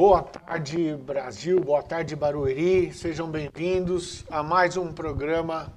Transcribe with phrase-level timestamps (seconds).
[0.00, 1.60] Boa tarde, Brasil.
[1.60, 2.90] Boa tarde, Barueri.
[2.90, 5.70] Sejam bem-vindos a mais um programa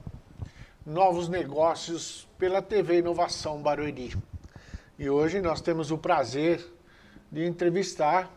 [0.86, 4.16] Novos Negócios pela TV Inovação Barueri.
[4.98, 6.66] E hoje nós temos o prazer
[7.30, 8.32] de entrevistar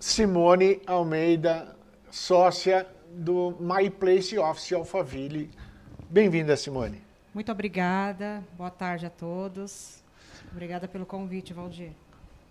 [0.00, 1.76] Simone Almeida,
[2.10, 5.50] sócia do My Place Office Alphaville.
[6.08, 7.04] Bem-vinda, Simone.
[7.34, 8.42] Muito obrigada.
[8.56, 10.02] Boa tarde a todos.
[10.50, 11.92] Obrigada pelo convite, Valdir.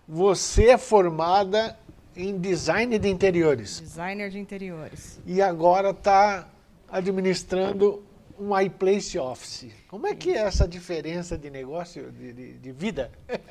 [0.08, 1.78] Você é formada
[2.16, 3.80] em design de interiores.
[3.80, 5.20] Designer de interiores.
[5.24, 6.48] E agora está
[6.90, 8.04] administrando
[8.38, 9.70] um iPlace Office.
[9.88, 13.10] Como é que é essa diferença de negócio, de, de, de vida?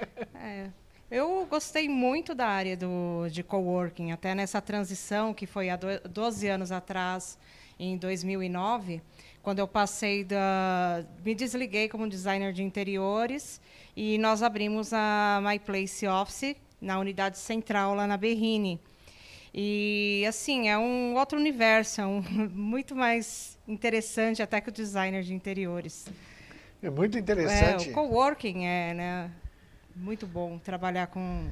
[0.43, 0.71] É,
[1.11, 6.47] eu gostei muito da área do, de coworking, até nessa transição que foi há 12
[6.47, 7.37] anos atrás,
[7.77, 9.03] em 2009,
[9.43, 11.05] quando eu passei da.
[11.23, 13.61] me desliguei como designer de interiores
[13.95, 18.79] e nós abrimos a My Place Office na unidade central lá na Berrine.
[19.53, 22.21] E assim, é um outro universo, é um,
[22.53, 26.07] muito mais interessante até que o designer de interiores.
[26.81, 27.89] É muito interessante.
[27.89, 29.31] É, o coworking é, né,
[29.95, 31.49] muito bom trabalhar com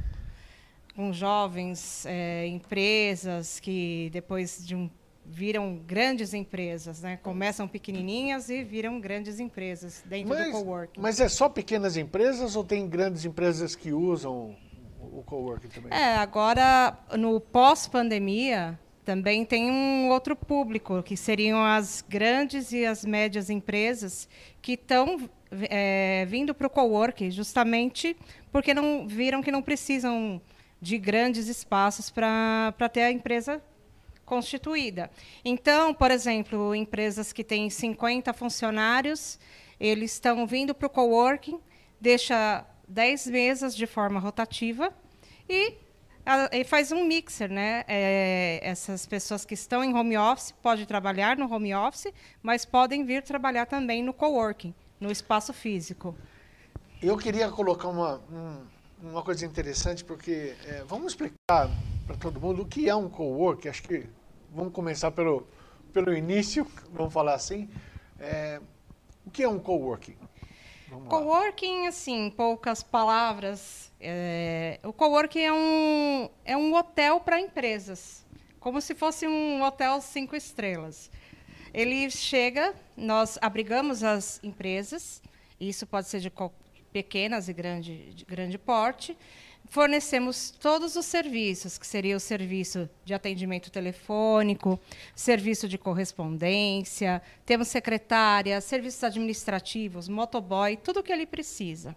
[1.00, 4.90] com jovens, é, empresas que depois de um
[5.30, 7.18] viram grandes empresas, né?
[7.22, 11.00] Começam pequenininhas e viram grandes empresas dentro mas, do coworking.
[11.00, 14.56] Mas é só pequenas empresas ou tem grandes empresas que usam
[15.00, 15.94] o coworking também?
[15.94, 23.06] É, agora no pós-pandemia também tem um outro público que seriam as grandes e as
[23.06, 24.28] médias empresas
[24.62, 28.18] que estão é, vindo para o coworking justamente
[28.52, 30.42] porque não viram que não precisam
[30.82, 33.62] de grandes espaços para ter a empresa
[34.30, 35.10] constituída.
[35.44, 39.40] Então, por exemplo, empresas que têm 50 funcionários,
[39.80, 41.60] eles estão vindo para o coworking,
[42.00, 44.94] deixa 10 mesas de forma rotativa
[45.50, 45.74] e,
[46.24, 47.84] a, e faz um mixer, né?
[47.88, 52.14] É, essas pessoas que estão em home office podem trabalhar no home office,
[52.44, 56.16] mas podem vir trabalhar também no coworking, no espaço físico.
[57.02, 58.22] Eu queria colocar uma,
[59.02, 61.70] uma coisa interessante, porque é, vamos explicar
[62.06, 63.70] para todo mundo o que é um coworking.
[63.70, 64.06] Acho que
[64.54, 65.48] vamos começar pelo,
[65.94, 67.70] pelo início, vamos falar assim.
[68.20, 68.62] É,
[69.26, 70.18] o que é um coworking?
[71.08, 78.26] Coworking, assim, em poucas palavras, é, o coworking é um, é um hotel para empresas,
[78.60, 81.12] como se fosse um hotel cinco estrelas.
[81.72, 85.22] Ele chega, nós abrigamos as empresas,
[85.60, 86.32] isso pode ser de
[86.92, 89.16] pequenas e grande, de grande porte,
[89.70, 94.80] fornecemos todos os serviços, que seria o serviço de atendimento telefônico,
[95.16, 101.96] serviço de correspondência, temos secretária, serviços administrativos, motoboy, tudo o que ele precisa.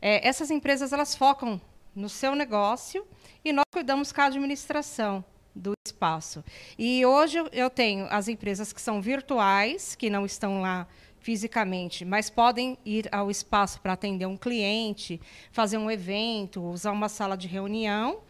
[0.00, 1.60] É, essas empresas elas focam
[1.94, 3.06] no seu negócio
[3.42, 5.24] e nós cuidamos com a administração
[5.54, 6.44] do espaço.
[6.78, 10.86] E hoje eu tenho as empresas que são virtuais, que não estão lá
[11.26, 15.20] fisicamente, mas podem ir ao espaço para atender um cliente,
[15.50, 18.20] fazer um evento, usar uma sala de reunião.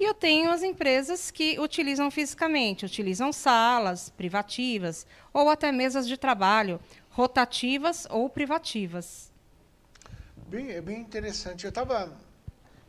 [0.00, 6.16] E eu tenho as empresas que utilizam fisicamente, utilizam salas privativas ou até mesas de
[6.16, 6.80] trabalho
[7.10, 9.30] rotativas ou privativas.
[10.48, 11.64] Bem, é bem interessante.
[11.64, 12.10] Eu estava.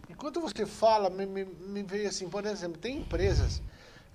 [0.10, 3.62] Enquanto você fala, me, me, me, veio assim, por exemplo, tem empresas,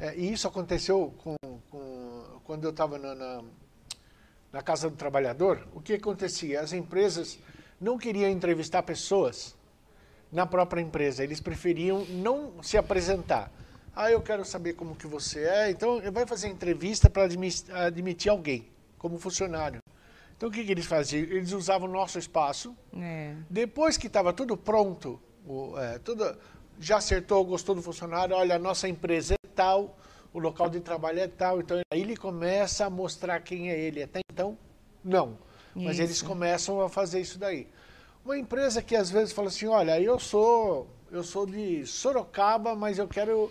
[0.00, 1.36] é, e isso aconteceu com,
[1.70, 3.44] com quando eu estava na, na
[4.52, 6.60] na Casa do Trabalhador, o que acontecia?
[6.60, 7.38] As empresas
[7.80, 9.56] não queriam entrevistar pessoas
[10.30, 13.50] na própria empresa, eles preferiam não se apresentar.
[13.94, 17.28] Ah, eu quero saber como que você é, então vai fazer entrevista para
[17.86, 18.66] admitir alguém
[18.98, 19.80] como funcionário.
[20.36, 21.22] Então o que, que eles faziam?
[21.24, 22.74] Eles usavam o nosso espaço.
[22.96, 23.34] É.
[23.50, 26.36] Depois que estava tudo pronto, o, é, tudo,
[26.80, 29.96] já acertou, gostou do funcionário, olha, a nossa empresa é tal,
[30.32, 31.61] o local de trabalho é tal.
[31.61, 34.02] Então aí ele começa a mostrar quem é ele.
[34.02, 34.56] Até então,
[35.05, 35.38] não.
[35.75, 36.02] Mas isso.
[36.02, 37.67] eles começam a fazer isso daí.
[38.25, 42.99] Uma empresa que às vezes fala assim, olha, eu sou, eu sou de Sorocaba, mas
[42.99, 43.50] eu quero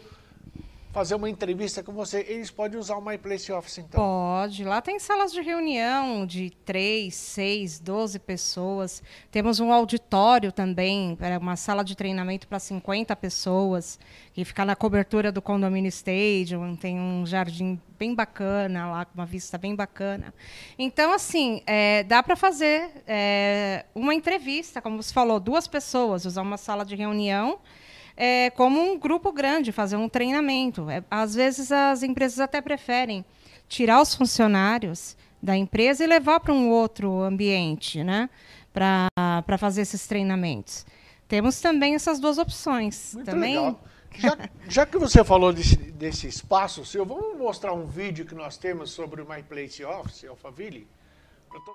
[0.91, 3.99] fazer uma entrevista com você, eles podem usar o My Place Office, então?
[3.99, 4.63] Pode.
[4.63, 9.01] Lá tem salas de reunião de 3, 6, 12 pessoas.
[9.31, 13.99] Temos um auditório também, uma sala de treinamento para 50 pessoas,
[14.33, 16.75] que fica na cobertura do Condomínio Stadium.
[16.75, 20.33] Tem um jardim bem bacana lá, com uma vista bem bacana.
[20.77, 26.41] Então, assim, é, dá para fazer é, uma entrevista, como você falou, duas pessoas, usar
[26.41, 27.59] uma sala de reunião
[28.23, 30.87] é, como um grupo grande, fazer um treinamento.
[30.91, 33.25] É, às vezes as empresas até preferem
[33.67, 38.29] tirar os funcionários da empresa e levar para um outro ambiente, né?
[38.71, 40.85] Para fazer esses treinamentos.
[41.27, 43.15] Temos também essas duas opções.
[43.15, 43.55] Muito também...
[43.55, 43.83] legal.
[44.13, 48.55] Já, já que você falou desse, desse espaço seu, vamos mostrar um vídeo que nós
[48.55, 50.87] temos sobre o My Place Office, Alphaville?
[51.51, 51.73] Eu tô...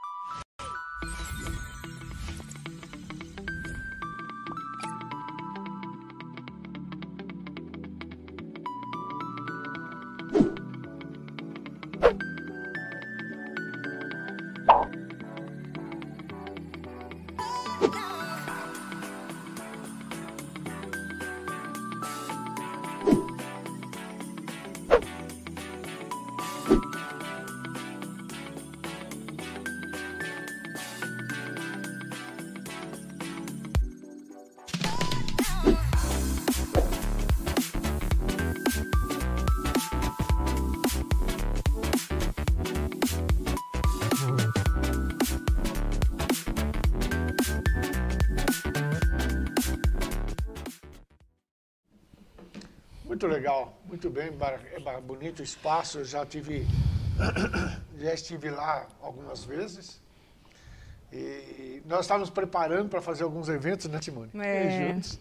[53.26, 54.30] Muito legal, muito bem,
[54.72, 55.98] é bonito o espaço.
[55.98, 56.64] Eu já tive,
[57.98, 60.00] já estive lá algumas vezes.
[61.12, 64.30] E nós estávamos preparando para fazer alguns eventos, né, Timone?
[64.38, 64.92] É.
[64.92, 65.18] Juntos.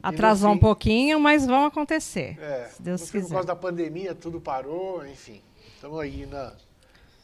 [0.00, 2.38] Atrasou fim, um pouquinho, mas vão acontecer.
[2.40, 3.26] É, se Deus quiser.
[3.26, 5.42] Por causa da pandemia, tudo parou, enfim.
[5.74, 6.54] Estamos aí na,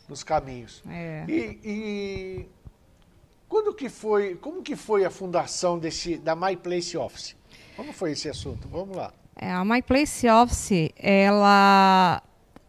[0.09, 0.82] nos caminhos.
[0.88, 1.25] É.
[1.29, 2.49] E, e,
[3.49, 7.37] quando que foi, como que foi a fundação desse, da My Place Office?
[7.76, 8.67] Como foi esse assunto?
[8.67, 9.12] Vamos lá.
[9.40, 12.20] É, a My Place Office, ela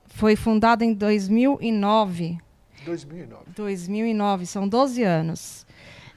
[0.08, 2.38] foi fundada em 2009.
[2.86, 3.44] 2009.
[3.56, 5.66] 2009, são 12 anos.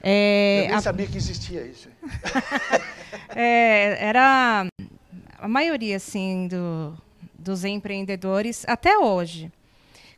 [0.01, 0.81] É, Eu nem a...
[0.81, 1.89] sabia que existia isso.
[3.35, 4.67] é, era
[5.39, 6.95] a maioria, assim, do,
[7.37, 9.51] dos empreendedores, até hoje.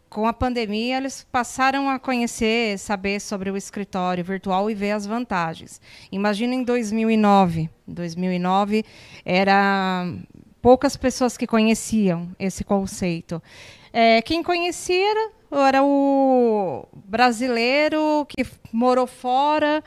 [0.10, 5.06] Com a pandemia, eles passaram a conhecer, saber sobre o escritório virtual e ver as
[5.06, 5.82] vantagens.
[6.12, 7.70] Imagina em 2009.
[7.88, 8.86] 2009
[9.26, 10.08] era
[10.62, 13.42] poucas pessoas que conheciam esse conceito.
[13.92, 15.32] É, quem conhecia era,
[15.68, 19.84] era o brasileiro que morou fora,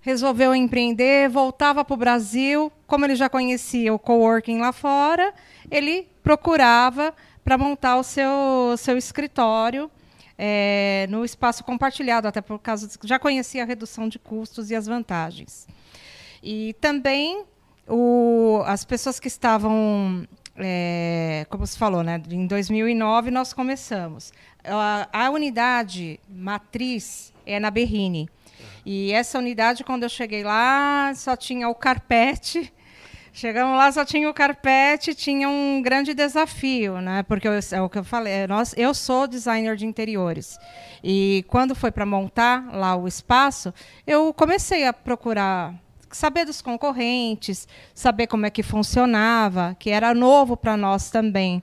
[0.00, 2.72] resolveu empreender, voltava para o Brasil.
[2.86, 5.32] Como ele já conhecia o coworking lá fora,
[5.70, 7.14] ele procurava
[7.44, 9.90] para montar o seu, seu escritório
[10.38, 14.74] é, no espaço compartilhado, até por causa de, já conhecia a redução de custos e
[14.74, 15.66] as vantagens.
[16.42, 17.44] E também
[17.88, 24.32] o, as pessoas que estavam, é, como se falou, né, em 2009 nós começamos.
[24.64, 28.28] A, a unidade matriz é na Berrine.
[28.84, 32.72] E essa unidade, quando eu cheguei lá, só tinha o carpete
[33.34, 37.22] Chegamos lá, só tinha o carpete, tinha um grande desafio, né?
[37.22, 40.58] Porque eu, é o que eu falei, é, nós, eu sou designer de interiores.
[41.02, 43.72] E quando foi para montar lá o espaço,
[44.06, 45.74] eu comecei a procurar
[46.10, 51.62] saber dos concorrentes, saber como é que funcionava, que era novo para nós também.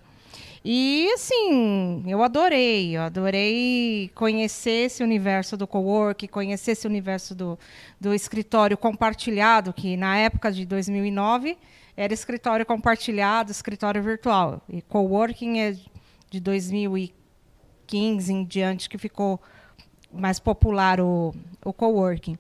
[0.63, 7.57] E assim, eu adorei, eu adorei conhecer esse universo do cowork, conhecer esse universo do,
[7.99, 11.57] do escritório compartilhado, que na época de 2009
[11.95, 14.61] era escritório compartilhado, escritório virtual.
[14.67, 15.77] E coworking é
[16.29, 19.39] de 2015 em diante que ficou
[20.11, 21.33] mais popular o,
[21.63, 22.37] o coworking.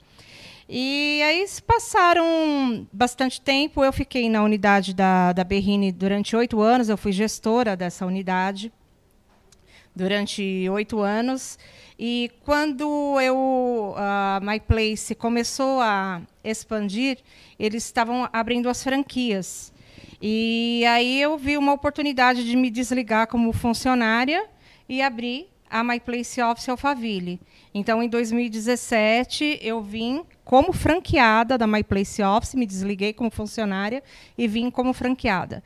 [0.71, 3.83] E aí passaram bastante tempo.
[3.83, 6.89] Eu fiquei na unidade da, da Berrine durante oito anos.
[6.89, 8.71] Eu fui gestora dessa unidade
[9.95, 11.57] durante oito anos.
[11.97, 17.17] E quando eu, a My Place começou a expandir,
[17.57, 19.73] eles estavam abrindo as franquias.
[20.21, 24.45] E aí eu vi uma oportunidade de me desligar como funcionária
[24.87, 27.39] e abrir a My Place Office Alphaville.
[27.73, 34.01] Então, em 2017, eu vim como franqueada da My Place Office, me desliguei como funcionária
[34.35, 35.61] e vim como franqueada.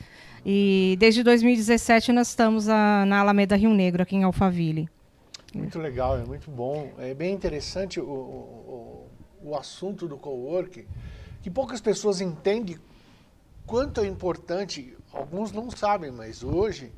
[0.46, 4.90] E desde 2017 nós estamos a, na Alameda Rio Negro, aqui em Alphaville.
[5.56, 6.92] Muito legal, é muito bom.
[6.98, 9.08] É bem interessante o, o,
[9.42, 10.84] o assunto do coworking,
[11.42, 12.78] que poucas pessoas entendem
[13.66, 16.92] quanto é importante, alguns não sabem, mas hoje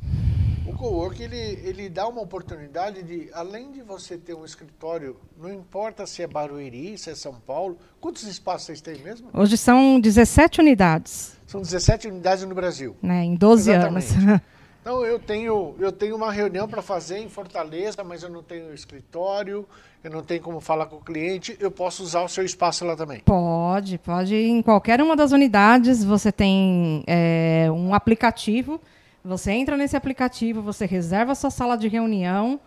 [0.68, 5.54] o cowork ele, ele dá uma oportunidade de, além de você ter um escritório, não
[5.54, 9.30] importa se é Barueri, se é São Paulo, quantos espaços vocês têm mesmo?
[9.34, 11.38] Hoje são 17 unidades.
[11.46, 12.96] São 17 unidades no Brasil.
[13.02, 14.14] Né, em 12 Exatamente.
[14.16, 14.42] anos.
[14.82, 18.72] Então eu tenho, eu tenho uma reunião para fazer em Fortaleza, mas eu não tenho
[18.72, 19.68] escritório,
[20.04, 22.96] eu não tenho como falar com o cliente, eu posso usar o seu espaço lá
[22.96, 23.22] também?
[23.22, 24.36] Pode, pode.
[24.36, 28.80] Em qualquer uma das unidades você tem é, um aplicativo
[29.26, 32.60] você entra nesse aplicativo, você reserva a sua sala de reunião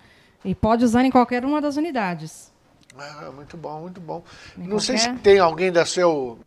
[0.45, 2.53] e pode usar em qualquer uma das unidades.
[2.99, 4.25] Ah, muito bom, muito bom.
[4.57, 6.39] Em Não sei se qualquer- tem alguém da seu,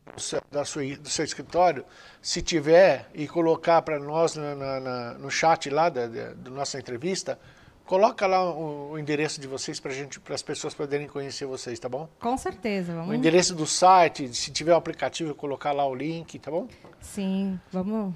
[0.52, 1.86] da sua, do seu escritório,
[2.22, 6.78] se tiver, e colocar para nós na- na- no chat lá da, da, da nossa
[6.78, 7.40] entrevista,
[7.86, 11.80] coloca lá o, o endereço de vocês para gente, para as pessoas poderem conhecer vocês,
[11.80, 12.10] tá bom?
[12.20, 13.16] Com certeza, O vamos.
[13.16, 16.68] endereço do site, se tiver o aplicativo, colocar lá o link, tá bom?
[17.00, 18.14] Sim, vamos.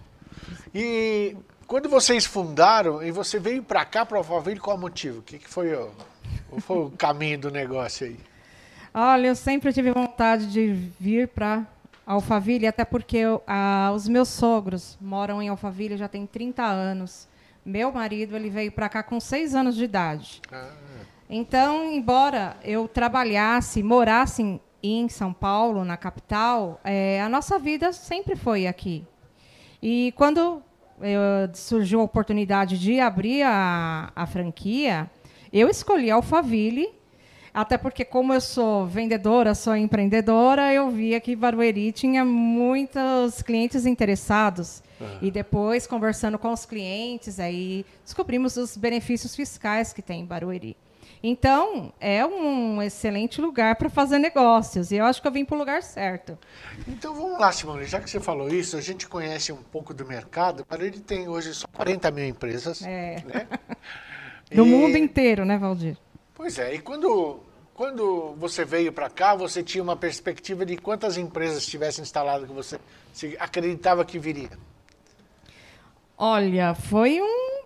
[0.73, 1.37] E
[1.67, 5.19] quando vocês fundaram e você veio para cá, para Alphaville, qual o motivo?
[5.19, 5.89] O que, que foi, o,
[6.59, 8.19] foi o caminho do negócio aí?
[8.93, 10.67] Olha, eu sempre tive vontade de
[10.99, 11.65] vir para
[12.05, 17.27] Alphaville, até porque eu- ah, os meus sogros moram em Alphaville já tem 30 anos.
[17.65, 20.41] Meu marido ele veio para cá com 6 anos de idade.
[20.51, 20.69] Ah,
[21.27, 27.91] Então, embora eu trabalhasse, morasse em, em São Paulo, na capital, eh, a nossa vida
[27.91, 29.03] sempre foi aqui.
[29.81, 30.61] E quando
[31.01, 35.09] eh, surgiu a oportunidade de abrir a, a franquia,
[35.51, 36.89] eu escolhi Alphaville,
[37.53, 43.85] até porque, como eu sou vendedora, sou empreendedora, eu via que Barueri tinha muitos clientes
[43.85, 44.83] interessados.
[45.21, 50.75] E depois, conversando com os clientes, aí descobrimos os benefícios fiscais que tem em Barueri.
[51.27, 54.91] Então, é um excelente lugar para fazer negócios.
[54.91, 56.37] E eu acho que eu vim para o lugar certo.
[56.87, 60.05] Então vamos lá, Simone, já que você falou isso, a gente conhece um pouco do
[60.05, 62.83] mercado, mas ele tem hoje só 40 mil empresas.
[62.83, 63.23] É.
[63.25, 63.47] Né?
[64.53, 65.97] Do E- mundo inteiro, né, Valdir?
[66.35, 67.39] Pois é, e quando,
[67.73, 72.53] quando você veio para cá, você tinha uma perspectiva de quantas empresas estivessem instaladas que
[72.53, 72.79] você
[73.11, 74.51] se acreditava que viria?
[76.15, 77.61] Olha, foi um-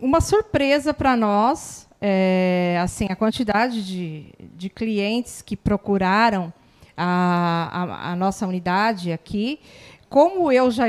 [0.00, 6.52] uma surpresa para nós, é, assim, a quantidade de, de clientes que procuraram
[6.96, 9.60] a, a- a nossa unidade aqui.
[10.08, 10.86] Como eu já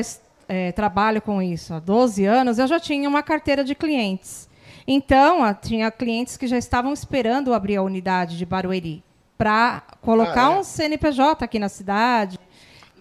[0.49, 4.49] é, trabalho com isso há 12 anos, eu já tinha uma carteira de clientes.
[4.87, 9.03] Então, a- tinha clientes que já estavam esperando abrir a unidade de Barueri
[9.37, 10.59] para colocar Ah, é?
[10.59, 12.39] um CNPJ aqui na cidade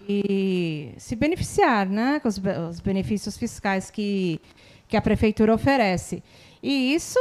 [0.08, 2.40] e se beneficiar né, com os,
[2.70, 4.40] os benefícios fiscais que,
[4.86, 6.22] que a prefeitura oferece.
[6.62, 7.18] E isso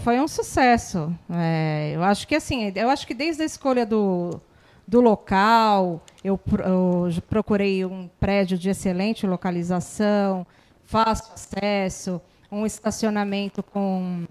[0.00, 1.16] foi um sucesso.
[1.30, 4.38] É, eu acho que assim, eu acho que desde a escolha do,
[4.86, 10.46] do local, eu, eu procurei um prédio de excelente localização,
[10.84, 12.20] fácil acesso,
[12.52, 14.26] um estacionamento com,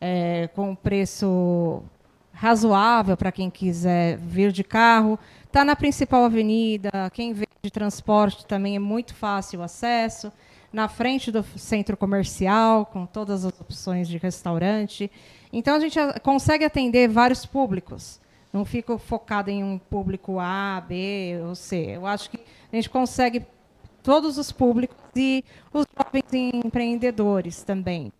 [0.00, 1.82] é, com preço
[2.32, 5.18] razoável para quem quiser vir de carro.
[5.44, 10.32] Está na principal avenida, quem vem de transporte também é muito fácil o acesso.
[10.72, 15.10] Na frente do centro comercial, com todas as opções de restaurante.
[15.52, 18.20] Então, a gente consegue atender vários públicos.
[18.52, 21.96] Não fico focado em um público A, B ou C.
[21.96, 22.38] Eu acho que
[22.72, 23.44] a gente consegue
[24.02, 28.12] todos os públicos e os jovens empreendedores também.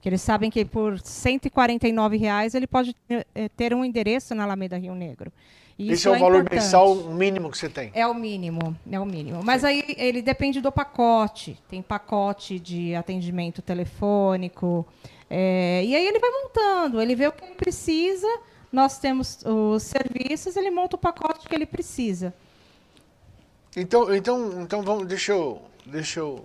[0.00, 4.78] Que eles sabem que por 149 reais ele pode eh, ter um endereço na Alameda
[4.78, 5.32] Rio Negro.
[5.80, 6.60] E Esse isso é o valor importante.
[6.60, 7.90] mensal mínimo que você tem.
[7.94, 9.40] É o mínimo, é o mínimo.
[9.42, 11.58] Mas aí ele depende do pacote.
[11.70, 14.86] Tem pacote de atendimento telefônico.
[15.30, 18.28] é, e aí ele vai montando, ele vê o que ele precisa,
[18.70, 22.34] nós temos os serviços, ele monta o pacote que ele precisa.
[23.74, 26.44] Então, então, então vamos, deixa eu, deixa eu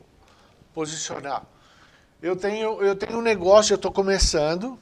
[0.73, 1.43] posicionar.
[2.21, 4.79] Eu tenho, eu tenho um negócio, eu estou começando,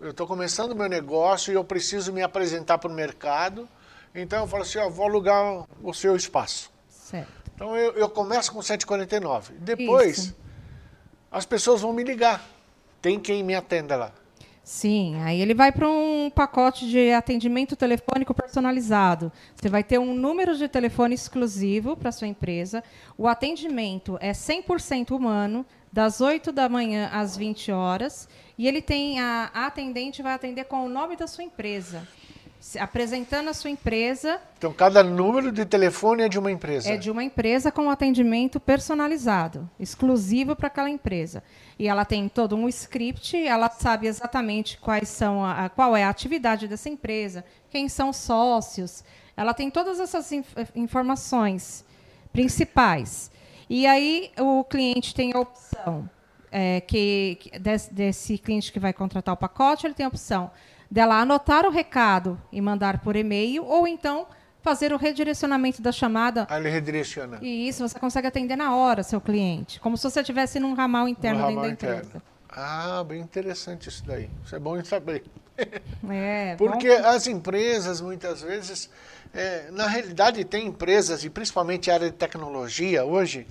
[0.00, 3.68] eu estou começando o meu negócio e eu preciso me apresentar para o mercado.
[4.14, 6.70] Então eu falo assim, ó, vou alugar o seu espaço.
[6.88, 7.50] Certo.
[7.54, 9.54] Então eu, eu começo com 149.
[9.58, 10.36] Depois, Isso.
[11.30, 12.44] as pessoas vão me ligar.
[13.02, 14.12] Tem quem me atenda lá.
[14.64, 19.30] Sim, aí ele vai para um pacote de atendimento telefônico personalizado.
[19.54, 22.82] Você vai ter um número de telefone exclusivo para sua empresa.
[23.18, 28.26] O atendimento é 100% humano, das 8 da manhã às 20 horas.
[28.56, 32.08] E ele tem a, a atendente vai atender com o nome da sua empresa,
[32.80, 36.90] apresentando a sua empresa Então cada número de telefone é de uma empresa.
[36.90, 41.42] é de uma empresa com atendimento personalizado, exclusivo para aquela empresa.
[41.78, 46.08] E ela tem todo um script, ela sabe exatamente quais são a, qual é a
[46.08, 49.04] atividade dessa empresa, quem são os sócios.
[49.36, 51.84] Ela tem todas essas inf- informações
[52.32, 53.30] principais.
[53.68, 56.08] E aí o cliente tem a opção
[56.50, 60.50] é, que, que desse, desse cliente que vai contratar o pacote, ele tem a opção
[60.90, 64.26] dela anotar o recado e mandar por e-mail, ou então
[64.62, 66.46] fazer o redirecionamento da chamada.
[66.48, 67.38] Aí ele redireciona.
[67.42, 71.06] E isso você consegue atender na hora seu cliente, como se você estivesse num ramal
[71.08, 72.02] interno No dentro da ramal empresa.
[72.06, 72.22] interno.
[72.48, 74.30] Ah, bem interessante isso daí.
[74.44, 75.24] Isso é bom em saber.
[76.10, 78.90] É, Porque as empresas, muitas vezes,
[79.32, 83.46] é, na realidade, tem empresas, e principalmente a área de tecnologia hoje,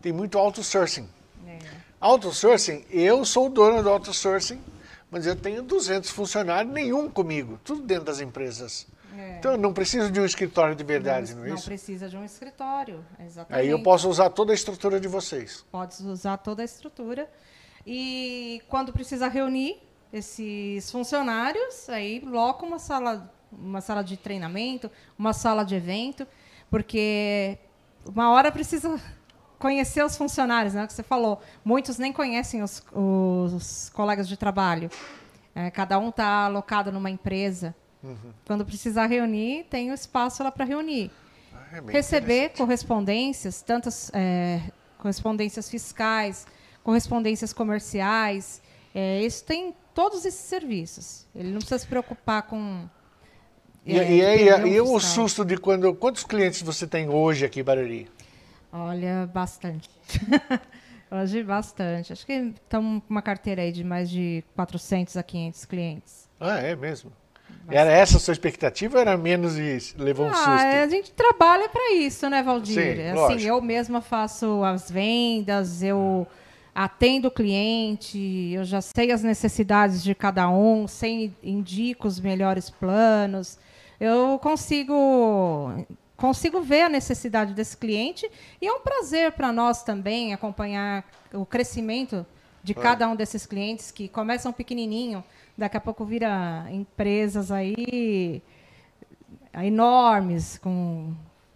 [0.00, 1.08] tem muito outsourcing.
[1.44, 1.58] bom, é.
[2.00, 4.60] Outsourcing, eu sou o dono do outsourcing,
[5.10, 8.86] Mas eu tenho 200 funcionários, nenhum comigo, tudo dentro das empresas.
[9.16, 9.38] É.
[9.38, 11.56] Então eu não preciso de um escritório de verdade, não, não é isso?
[11.56, 13.60] Não precisa de um escritório, exatamente.
[13.60, 15.64] Aí eu posso usar toda a estrutura de vocês.
[15.72, 17.28] Pode usar toda a estrutura.
[17.86, 19.80] E quando precisa reunir
[20.12, 26.26] esses funcionários, aí loca uma sala, uma sala de treinamento, uma sala de evento,
[26.70, 27.58] porque
[28.04, 29.00] uma hora precisa
[29.58, 30.86] conhecer os funcionários, né?
[30.86, 31.40] Que você falou.
[31.64, 34.90] Muitos nem conhecem os, os colegas de trabalho.
[35.54, 37.74] É, cada um está alocado numa empresa.
[38.02, 38.32] Uhum.
[38.46, 41.10] Quando precisar reunir, tem o espaço lá para reunir.
[41.52, 44.60] Ah, é Receber correspondências, tantas é,
[44.98, 46.46] correspondências fiscais,
[46.84, 48.62] correspondências comerciais.
[48.94, 51.26] É, isso tem todos esses serviços.
[51.34, 52.88] Ele não precisa se preocupar com.
[53.84, 55.92] E, é, e, e, e o susto de quando.
[55.94, 58.08] Quantos clientes você tem hoje aqui em Bariri?
[58.72, 59.88] Olha, bastante.
[61.10, 62.12] Hoje, bastante.
[62.12, 66.28] Acho que estamos com uma carteira aí de mais de 400 a 500 clientes.
[66.38, 67.10] Ah, é mesmo?
[67.48, 67.76] Bastante.
[67.76, 70.50] Era essa a sua expectativa ou era menos e levou um ah, susto?
[70.50, 72.74] A gente trabalha para isso, né, Valdir?
[72.74, 73.42] Sim, assim, lógico.
[73.42, 76.26] eu mesma faço as vendas, eu
[76.74, 82.70] atendo o cliente, eu já sei as necessidades de cada um, sei, indico os melhores
[82.70, 83.58] planos.
[83.98, 85.84] Eu consigo
[86.18, 88.28] consigo ver a necessidade desse cliente
[88.60, 92.26] e é um prazer para nós também acompanhar o crescimento
[92.62, 92.74] de é.
[92.74, 95.22] cada um desses clientes que começam pequenininho,
[95.56, 98.42] daqui a pouco vira empresas aí
[99.62, 101.14] enormes com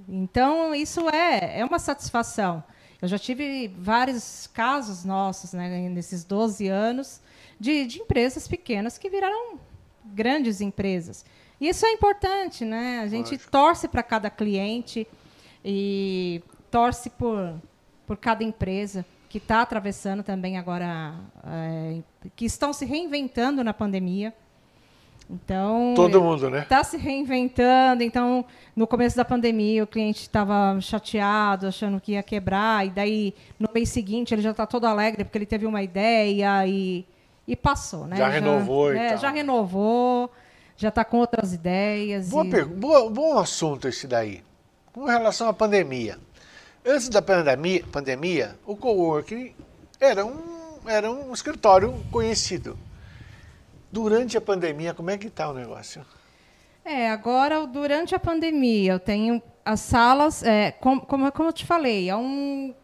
[0.09, 2.63] então isso é é uma satisfação.
[3.01, 7.21] Eu já tive vários casos nossos, né, nesses 12 anos,
[7.59, 9.59] de, de empresas pequenas que viraram
[10.05, 11.25] grandes empresas.
[11.63, 12.99] Isso é importante, né?
[13.05, 13.51] A gente Lógico.
[13.53, 15.07] torce para cada cliente
[15.65, 16.43] e
[16.73, 17.55] torce por,
[18.05, 21.15] por cada empresa que está atravessando também agora,
[21.47, 22.01] é,
[22.35, 24.35] que estão se reinventando na pandemia.
[25.31, 26.63] Então, todo mundo, né?
[26.63, 28.03] Está se reinventando.
[28.03, 28.45] Então,
[28.75, 33.71] no começo da pandemia, o cliente estava chateado, achando que ia quebrar, e daí no
[33.73, 37.07] mês seguinte ele já está todo alegre porque ele teve uma ideia e,
[37.47, 38.17] e passou, né?
[38.17, 40.29] Já, já renovou, é, Já renovou
[40.83, 42.29] já está com outras ideias.
[42.29, 42.65] Boa e...
[42.65, 44.43] Boa, bom assunto esse daí.
[44.93, 46.19] Com relação à pandemia.
[46.85, 49.55] Antes da pandemia, pandemia o coworking
[50.01, 52.77] era um, era um escritório conhecido.
[53.93, 56.05] Durante a pandemia, como é que está o negócio?
[56.85, 61.65] É, agora, durante a pandemia, eu tenho as salas, é, como, como, como eu te
[61.65, 62.75] falei, é um,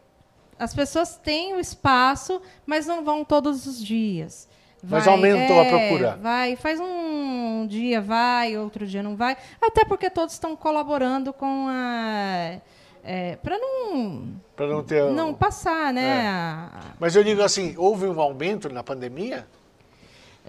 [0.57, 4.47] as pessoas têm o espaço, mas não vão todos os dias.
[4.81, 6.19] Vai, Mas aumentou é, a procura.
[6.21, 9.35] Vai, faz um dia vai, outro dia não vai.
[9.61, 12.57] Até porque todos estão colaborando com a.
[13.03, 14.35] É, para não.
[14.55, 15.03] Para não ter.
[15.11, 16.69] Não passar, né?
[16.75, 16.87] É.
[16.99, 19.45] Mas eu digo assim: houve um aumento na pandemia?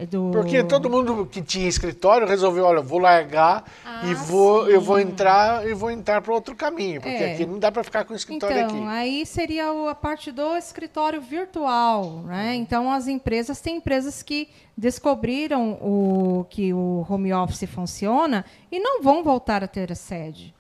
[0.01, 0.31] É do...
[0.33, 4.99] Porque todo mundo que tinha escritório resolveu, olha, vou largar ah, e vou, eu vou
[4.99, 7.35] entrar e vou entrar para outro caminho, porque é.
[7.35, 8.87] aqui não dá para ficar com o escritório então, aqui.
[8.89, 12.55] aí seria a parte do escritório virtual, né?
[12.55, 19.03] Então as empresas têm empresas que descobriram o que o home office funciona e não
[19.03, 20.55] vão voltar a ter a sede.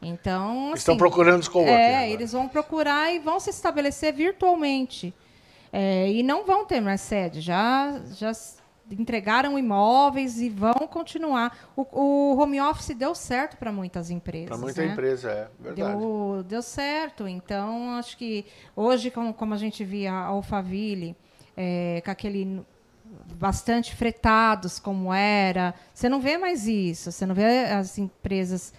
[0.00, 1.72] Então, assim, estão procurando os coworking.
[1.72, 2.06] É, agora.
[2.06, 5.12] eles vão procurar e vão se estabelecer virtualmente.
[5.72, 7.40] É, e não vão ter mais sede.
[7.40, 8.30] Já, já
[8.90, 11.56] entregaram imóveis e vão continuar.
[11.76, 14.48] O, o home office deu certo para muitas empresas.
[14.48, 14.92] Para muita né?
[14.92, 15.98] empresa, é verdade.
[15.98, 17.26] Deu, deu certo.
[17.26, 18.44] Então, acho que
[18.76, 21.16] hoje, como, como a gente via a Alphaville,
[21.56, 22.64] é, com aquele
[23.36, 27.10] bastante fretados como era, você não vê mais isso.
[27.10, 28.72] Você não vê as empresas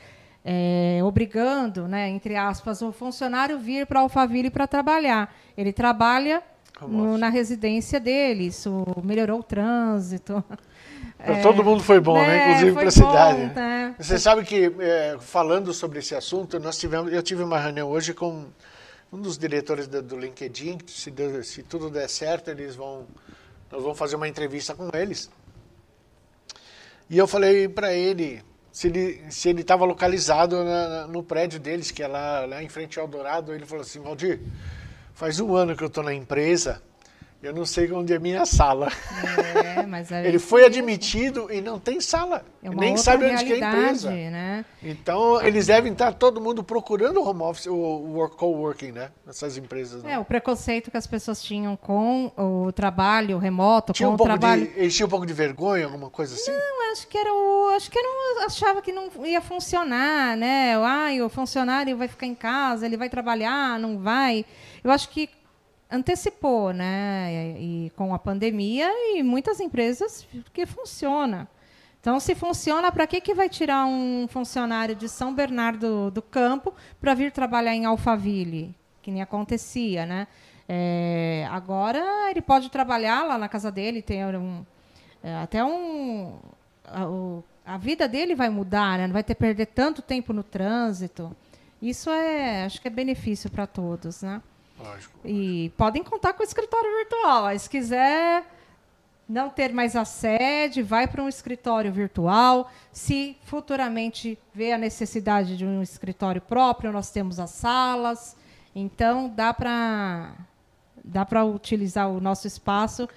[0.43, 5.35] é, obrigando, né, entre aspas, o funcionário vir para a Alphaville para trabalhar.
[5.57, 6.43] Ele trabalha
[6.81, 8.47] no, na residência dele.
[8.47, 10.43] Isso melhorou o trânsito.
[11.17, 12.27] Para é, todo mundo foi bom, né?
[12.27, 12.47] né?
[12.47, 13.55] Inclusive para a cidade.
[13.55, 13.95] Né?
[13.97, 18.13] Você sabe que, é, falando sobre esse assunto, nós tivemos, eu tive uma reunião hoje
[18.13, 18.45] com
[19.11, 20.79] um dos diretores do, do LinkedIn.
[20.87, 23.05] Se, se tudo der certo, eles vão,
[23.71, 25.29] nós vamos fazer uma entrevista com eles.
[27.09, 31.91] E eu falei para ele se ele se ele estava localizado na, no prédio deles,
[31.91, 33.53] que é lá, lá em frente ao Dourado.
[33.53, 34.41] Ele falou assim, Valdir,
[35.15, 36.83] Faz um ano que eu estou na empresa,
[37.43, 38.91] eu não sei onde é minha sala.
[39.53, 42.43] É, mas Ele foi admitido e não tem sala.
[42.63, 44.09] É Nem sabe onde é a empresa.
[44.09, 44.65] Né?
[44.81, 49.11] Então, eles devem estar todo mundo procurando o home office, o work, co-working, né?
[49.25, 50.03] Nessas empresas.
[50.03, 50.13] Né?
[50.13, 54.23] É, o preconceito que as pessoas tinham com o trabalho remoto, tinha com um o
[54.23, 54.67] trabalho...
[54.67, 56.51] De, eles tinham um pouco de vergonha, alguma coisa assim?
[56.51, 57.73] Não, acho que era o...
[57.75, 60.75] Acho que não achava que não ia funcionar, né?
[60.77, 64.45] Ai, o funcionário vai ficar em casa, ele vai trabalhar, não vai...
[64.83, 65.29] Eu acho que
[65.95, 67.55] antecipou, né?
[67.57, 71.47] E, e, com a pandemia e muitas empresas que funciona.
[71.99, 76.73] Então, se funciona, para que, que vai tirar um funcionário de São Bernardo do Campo
[77.01, 80.27] para vir trabalhar em Alphaville, que nem acontecia, né?
[80.67, 84.65] É, agora ele pode trabalhar lá na casa dele, tem um,
[85.23, 86.37] é, até um
[86.85, 89.07] a, a, vida dele vai mudar, né?
[89.07, 91.35] não vai ter perder tanto tempo no trânsito.
[91.81, 94.41] Isso é, acho que é benefício para todos, né?
[94.85, 95.19] Lógico.
[95.25, 97.59] E podem contar com o escritório virtual.
[97.59, 98.43] se quiser
[99.27, 102.71] não ter mais a sede, vai para um escritório virtual.
[102.91, 108.37] Se futuramente vê a necessidade de um escritório próprio, nós temos as salas.
[108.75, 110.33] Então dá para
[111.03, 113.07] dá para utilizar o nosso espaço.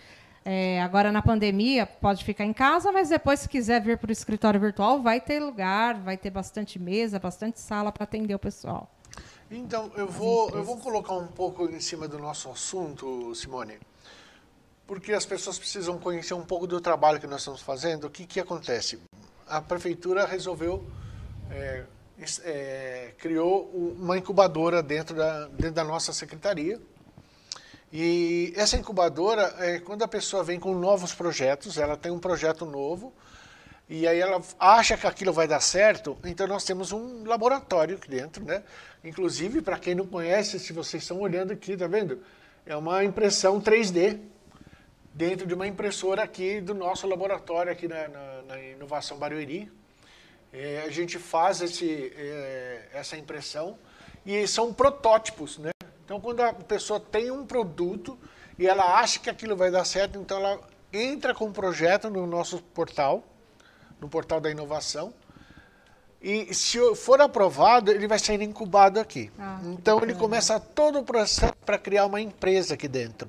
[0.44, 4.12] É, agora na pandemia pode ficar em casa, mas depois se quiser vir para o
[4.12, 8.90] escritório virtual, vai ter lugar, vai ter bastante mesa, bastante sala para atender o pessoal.
[9.50, 13.78] Então, eu vou, eu vou colocar um pouco em cima do nosso assunto, Simone,
[14.86, 18.04] porque as pessoas precisam conhecer um pouco do trabalho que nós estamos fazendo.
[18.04, 19.00] O que, que acontece?
[19.46, 20.84] A prefeitura resolveu,
[21.50, 21.84] é,
[22.44, 26.78] é, criou uma incubadora dentro da, dentro da nossa secretaria.
[27.90, 32.66] E essa incubadora, é, quando a pessoa vem com novos projetos, ela tem um projeto
[32.66, 33.14] novo,
[33.88, 38.08] e aí ela acha que aquilo vai dar certo, então nós temos um laboratório aqui
[38.10, 38.62] dentro, né?
[39.02, 42.22] Inclusive, para quem não conhece, se vocês estão olhando aqui, tá vendo?
[42.66, 44.20] É uma impressão 3D
[45.14, 49.72] dentro de uma impressora aqui do nosso laboratório aqui na, na, na Inovação Barueri.
[50.52, 53.78] É, a gente faz esse, é, essa impressão
[54.24, 55.70] e são protótipos, né?
[56.04, 58.18] Então, quando a pessoa tem um produto
[58.58, 60.60] e ela acha que aquilo vai dar certo, então ela
[60.92, 63.24] entra com um projeto no nosso portal,
[64.00, 65.12] no portal da inovação,
[66.20, 69.30] e se for aprovado, ele vai ser incubado aqui.
[69.38, 73.28] Ah, então ele começa todo o processo para criar uma empresa aqui dentro.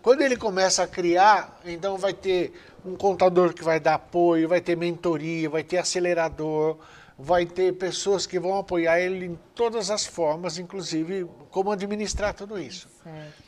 [0.00, 2.52] Quando ele começa a criar, então vai ter
[2.84, 6.78] um contador que vai dar apoio, vai ter mentoria, vai ter acelerador,
[7.16, 12.58] vai ter pessoas que vão apoiar ele em todas as formas, inclusive como administrar tudo
[12.58, 12.88] isso.
[13.04, 13.42] Certo.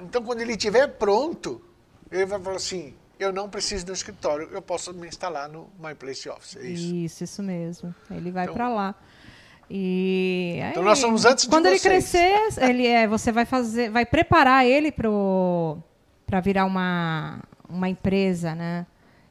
[0.00, 1.60] Então quando ele estiver pronto,
[2.10, 5.94] ele vai falar assim, eu não preciso do escritório, eu posso me instalar no My
[5.94, 6.56] Place Office.
[6.56, 6.94] É isso.
[6.94, 7.94] Isso, isso mesmo.
[8.10, 8.94] Ele vai então, para lá.
[9.70, 14.04] E então nós somos antes quando de ele crescer, ele é, você vai fazer, vai
[14.04, 18.86] preparar ele para virar uma uma empresa, né?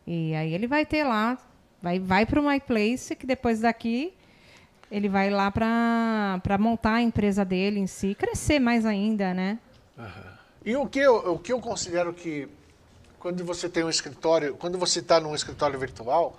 [0.08, 1.38] E aí ele vai ter lá,
[1.82, 4.14] vai vai para o My Place, que depois daqui
[4.90, 9.60] ele vai lá para montar a empresa dele em si, crescer mais ainda, né?
[9.98, 10.34] Uhum.
[10.66, 12.48] E o que eu, o que eu considero que
[13.24, 16.38] quando você tem um escritório, quando você está num escritório virtual,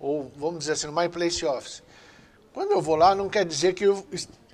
[0.00, 1.80] ou vamos dizer assim, no My Place Office,
[2.52, 4.04] quando eu vou lá, não quer dizer que eu,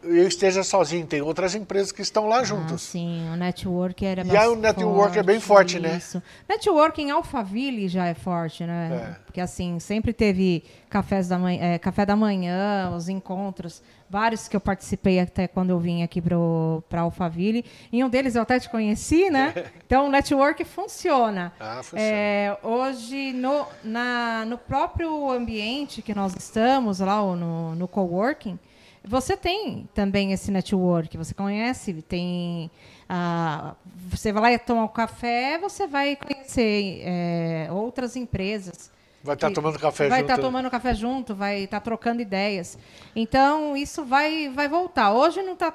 [0.02, 2.82] eu esteja sozinho, tem outras empresas que estão lá ah, juntos.
[2.82, 5.96] sim, o network era E aí o network forte, é bem forte, né?
[5.96, 6.18] isso.
[6.18, 6.22] né?
[6.48, 9.16] Network em Alphaville já é forte, né?
[9.16, 9.24] É.
[9.24, 14.56] Porque assim, sempre teve cafés da manhã, é, café da manhã, os encontros, vários que
[14.56, 17.64] eu participei até quando eu vim aqui para Alphaville.
[17.92, 19.54] E um deles eu até te conheci, né?
[19.90, 21.52] Então o network funciona.
[21.58, 22.04] Ah, funciona.
[22.04, 28.56] É, hoje, no, na, no próprio ambiente que nós estamos, lá no, no coworking,
[29.04, 32.70] você tem também esse network, você conhece, tem.
[33.08, 33.74] Ah,
[34.08, 38.90] você vai lá tomar um café, você vai conhecer é, outras empresas.
[39.22, 40.10] Vai estar tá tomando café vai junto.
[40.10, 42.78] Vai estar tá tomando café junto, vai estar tá trocando ideias.
[43.14, 45.12] Então, isso vai, vai voltar.
[45.12, 45.74] Hoje não está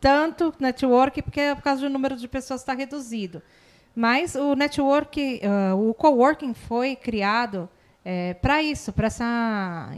[0.00, 3.42] tanto network, porque é por causa do número de pessoas está reduzido.
[3.94, 7.68] Mas o network, uh, o coworking foi criado
[8.04, 9.92] é, para isso, para essa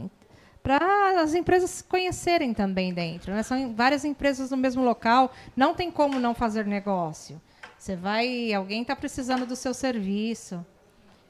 [0.63, 3.33] para as empresas conhecerem também dentro.
[3.33, 3.43] Né?
[3.43, 7.41] São várias empresas no mesmo local, não tem como não fazer negócio.
[7.77, 10.63] Você vai, alguém está precisando do seu serviço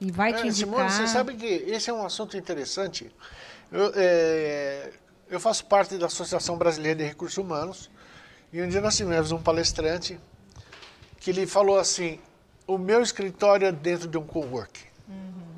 [0.01, 0.89] e vai é, te indicar.
[0.89, 3.09] Simone, você sabe que esse é um assunto interessante.
[3.71, 4.91] Eu, é,
[5.29, 7.89] eu faço parte da Associação Brasileira de Recursos Humanos
[8.51, 10.19] e um dia nós tivemos um palestrante
[11.21, 12.19] que ele falou assim:
[12.67, 14.87] o meu escritório é dentro de um coworking.
[15.07, 15.53] Uhum.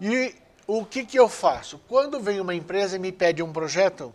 [0.00, 0.34] E
[0.66, 1.78] o que, que eu faço?
[1.88, 4.14] Quando vem uma empresa e me pede um projeto,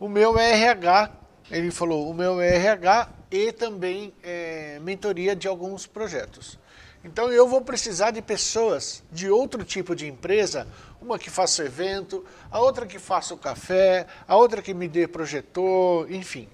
[0.00, 1.10] o meu RH,
[1.50, 6.58] ele falou, o meu RH e também é, mentoria de alguns projetos.
[7.04, 10.66] Então eu vou precisar de pessoas de outro tipo de empresa,
[11.00, 15.06] uma que faça evento, a outra que faça o café, a outra que me dê
[15.06, 16.48] projetor, enfim.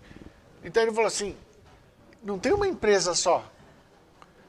[0.62, 1.36] Então ele falou assim,
[2.22, 3.44] não tem uma empresa só,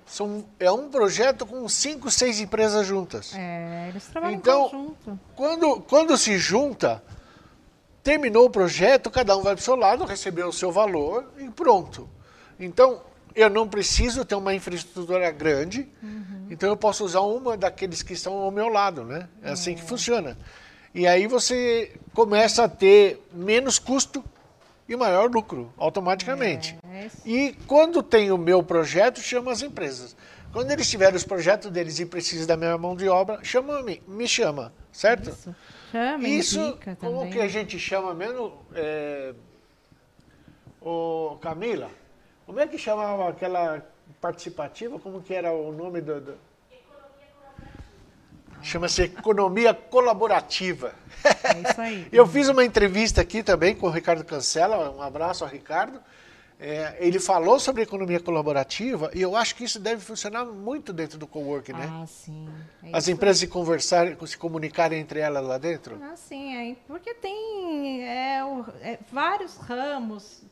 [0.05, 3.33] são, é um projeto com cinco, seis empresas juntas.
[3.35, 5.19] É, eles trabalham então, junto.
[5.35, 7.03] Quando, quando se junta,
[8.03, 11.49] terminou o projeto, cada um vai para o seu lado, recebeu o seu valor e
[11.49, 12.07] pronto.
[12.59, 13.01] Então,
[13.35, 16.47] eu não preciso ter uma infraestrutura grande, uhum.
[16.49, 19.27] então eu posso usar uma daqueles que estão ao meu lado, né?
[19.41, 19.75] É assim é.
[19.75, 20.37] que funciona.
[20.93, 24.23] E aí você começa a ter menos custo
[24.87, 26.77] e maior lucro, automaticamente.
[26.87, 30.15] É, é e quando tem o meu projeto, chama as empresas.
[30.53, 34.01] Quando eles tiverem os projetos deles e precisam da minha mão de obra, chama -me,
[34.07, 35.29] me chama, certo?
[35.29, 35.55] Isso,
[35.91, 37.31] chama, Isso como também.
[37.31, 39.33] que a gente chama mesmo, é,
[40.81, 41.89] o Camila?
[42.45, 43.83] Como é que chamava aquela
[44.21, 44.99] participativa?
[44.99, 46.21] Como que era o nome do...
[46.21, 46.44] do...
[48.65, 50.95] Chama-se economia colaborativa.
[51.23, 52.07] É isso aí.
[52.11, 56.01] Eu fiz uma entrevista aqui também com o Ricardo Cancela, um abraço ao Ricardo.
[56.59, 61.17] É, ele falou sobre economia colaborativa e eu acho que isso deve funcionar muito dentro
[61.19, 61.89] do coworking, né?
[61.91, 62.47] Ah, sim.
[62.81, 65.99] É As empresas se conversarem, se comunicarem entre elas lá dentro?
[66.01, 66.55] Ah, sim.
[66.55, 68.39] É, porque tem é,
[68.81, 70.43] é vários ramos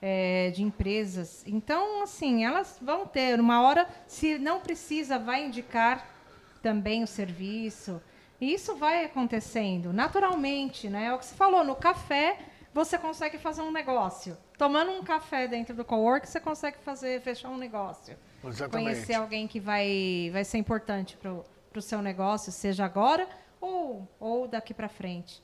[0.00, 1.44] é, de empresas.
[1.46, 6.19] Então, assim, elas vão ter, uma hora, se não precisa, vai indicar
[6.62, 8.00] também o serviço.
[8.40, 11.06] E isso vai acontecendo naturalmente, né?
[11.06, 12.38] É o que você falou, no café
[12.72, 14.36] você consegue fazer um negócio.
[14.56, 18.16] Tomando um café dentro do cowork, você consegue fazer, fechar um negócio.
[18.44, 18.70] Exatamente.
[18.70, 23.28] Conhecer alguém que vai, vai ser importante para o seu negócio, seja agora
[23.60, 25.42] ou, ou daqui para frente.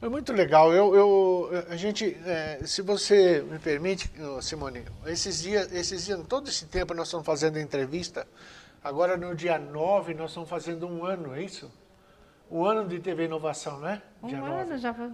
[0.00, 0.72] É muito legal.
[0.72, 4.10] Eu, eu, a gente, é, se você me permite,
[4.42, 8.26] Simone, esses dias, esses dias, todo esse tempo nós estamos fazendo entrevista.
[8.84, 11.72] Agora no dia 9 nós estamos fazendo um ano, é isso?
[12.50, 14.02] Um ano de TV Inovação, né?
[14.22, 14.76] Um dia ano 9.
[14.76, 15.10] já.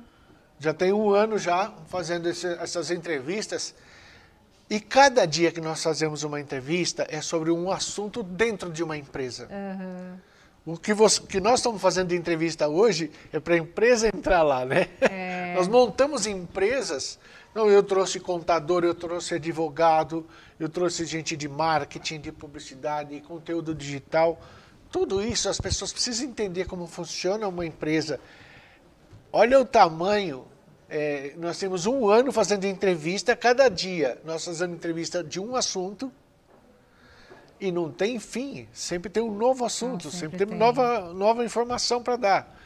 [0.59, 3.73] Já tem um ano já fazendo esse, essas entrevistas.
[4.69, 8.97] E cada dia que nós fazemos uma entrevista é sobre um assunto dentro de uma
[8.97, 9.49] empresa.
[9.49, 10.19] Uhum.
[10.75, 14.43] O que, você, que nós estamos fazendo de entrevista hoje é para a empresa entrar
[14.43, 14.89] lá, né?
[15.01, 15.55] É.
[15.57, 17.19] Nós montamos empresas.
[17.55, 20.25] Não, eu trouxe contador, eu trouxe advogado,
[20.59, 24.41] eu trouxe gente de marketing, de publicidade, conteúdo digital.
[24.91, 28.21] Tudo isso as pessoas precisam entender como funciona uma empresa.
[29.33, 30.47] Olha o tamanho.
[30.89, 34.21] É, nós temos um ano fazendo entrevista cada dia.
[34.25, 36.11] Nós fazemos entrevista de um assunto
[37.61, 38.69] e não tem fim.
[38.73, 42.60] Sempre tem um novo assunto, não, sempre, sempre tem nova, nova informação para dar.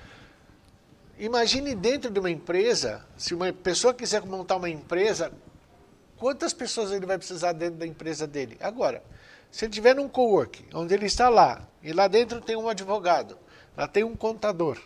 [1.18, 5.32] Imagine dentro de uma empresa, se uma pessoa quiser montar uma empresa,
[6.16, 8.56] quantas pessoas ele vai precisar dentro da empresa dele?
[8.60, 9.00] Agora,
[9.48, 13.38] se ele estiver num coworking, onde ele está lá, e lá dentro tem um advogado,
[13.76, 14.76] lá tem um contador,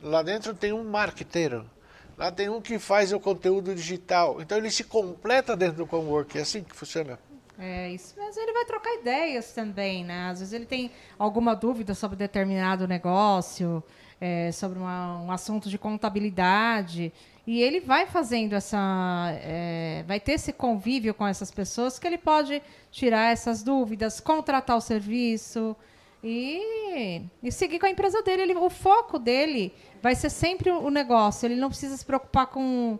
[0.00, 1.68] lá dentro tem um marqueteiro,
[2.16, 4.40] lá tem um que faz o conteúdo digital.
[4.40, 7.18] Então ele se completa dentro do coworking, é assim que funciona.
[7.58, 10.28] É isso, mas ele vai trocar ideias também, né?
[10.28, 13.82] Às vezes ele tem alguma dúvida sobre determinado negócio,
[14.20, 17.12] é, sobre uma, um assunto de contabilidade,
[17.46, 22.18] e ele vai fazendo essa, é, vai ter esse convívio com essas pessoas que ele
[22.18, 25.74] pode tirar essas dúvidas, contratar o serviço
[26.22, 28.42] e, e seguir com a empresa dele.
[28.42, 31.46] Ele, o foco dele vai ser sempre o negócio.
[31.46, 32.98] Ele não precisa se preocupar com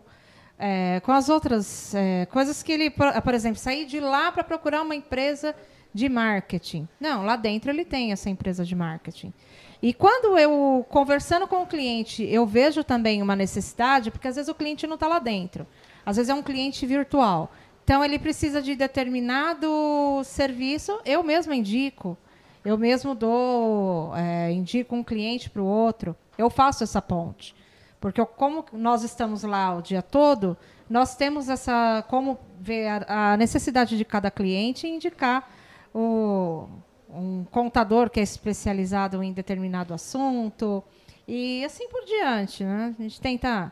[0.59, 4.81] é, com as outras é, coisas que ele, por, exemplo, sair de lá para procurar
[4.81, 5.55] uma empresa
[5.93, 6.87] de marketing.
[6.99, 9.33] Não, lá dentro ele tem essa empresa de marketing.
[9.81, 14.49] E quando eu, conversando com o cliente, eu vejo também uma necessidade, porque às vezes
[14.49, 15.67] o cliente não está lá dentro.
[16.05, 17.51] Às vezes é um cliente virtual.
[17.83, 22.17] Então, ele precisa de determinado serviço, eu mesmo indico.
[22.65, 26.15] Eu mesmo dou, é, indico um cliente para o outro.
[26.37, 27.55] Eu faço essa ponte.
[27.99, 30.55] Porque como nós estamos lá o dia todo,
[30.89, 35.49] nós temos essa como ver a, necessidade de cada cliente e indicar
[35.93, 36.67] o,
[37.09, 40.83] um contador que é especializado em determinado assunto
[41.27, 42.95] e assim por diante, né?
[42.97, 43.71] A gente tenta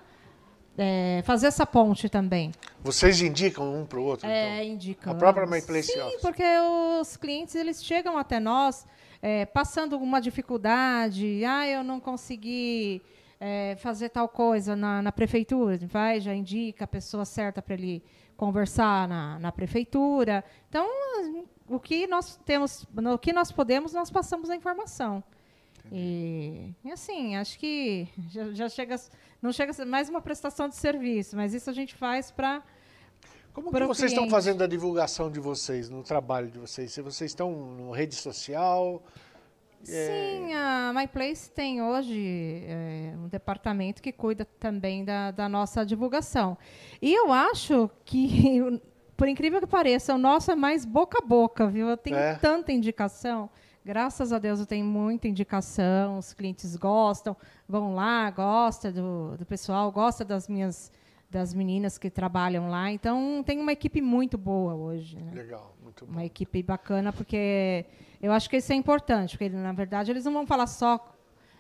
[0.78, 2.52] é, fazer essa ponte também.
[2.84, 4.28] Vocês indicam um para o outro?
[4.28, 4.74] É, então?
[4.74, 5.14] indicam.
[5.14, 6.22] A própria MyPlace Sim, Office.
[6.22, 6.44] porque
[7.00, 8.86] os clientes eles chegam até nós
[9.22, 11.44] é, passando uma dificuldade.
[11.46, 13.02] Ah, eu não consegui
[13.46, 18.04] é, fazer tal coisa na, na, prefeitura, vai, já indica a pessoa certa para ele
[18.36, 20.44] conversar na, na, prefeitura.
[20.68, 20.88] Então,
[21.70, 25.24] o que nós temos, no que nós podemos, nós passamos a informação.
[25.92, 28.96] E, e, assim, acho que já, já, chega,
[29.40, 32.64] não chega a ser mais uma prestação de serviço, mas isso a gente faz para
[33.54, 34.14] como que vocês cliente.
[34.14, 36.92] estão fazendo a divulgação de vocês, no trabalho de vocês?
[36.92, 39.04] Se vocês estão na rede social,
[39.90, 46.58] Sim, a MyPlace tem hoje é, um departamento que cuida também da, da, nossa divulgação.
[47.02, 48.82] E eu acho que,
[49.16, 51.88] por incrível que pareça, o nosso é mais boca a boca, viu?
[51.88, 52.36] Eu tenho é.
[52.36, 53.50] tanta indicação.
[53.86, 57.38] Graças a Deus eu tenho muita indicação, os clientes gostam,
[57.70, 60.92] vão lá, gostam do, do pessoal, gostam das minhas
[61.36, 62.90] das meninas que trabalham lá.
[62.90, 65.18] Então, tem uma equipe muito boa hoje.
[65.18, 65.34] Né?
[65.34, 66.14] Legal, muito bom.
[66.14, 67.86] Uma equipe bacana, porque
[68.22, 71.14] eu acho que isso é importante, porque, na verdade, eles não vão falar só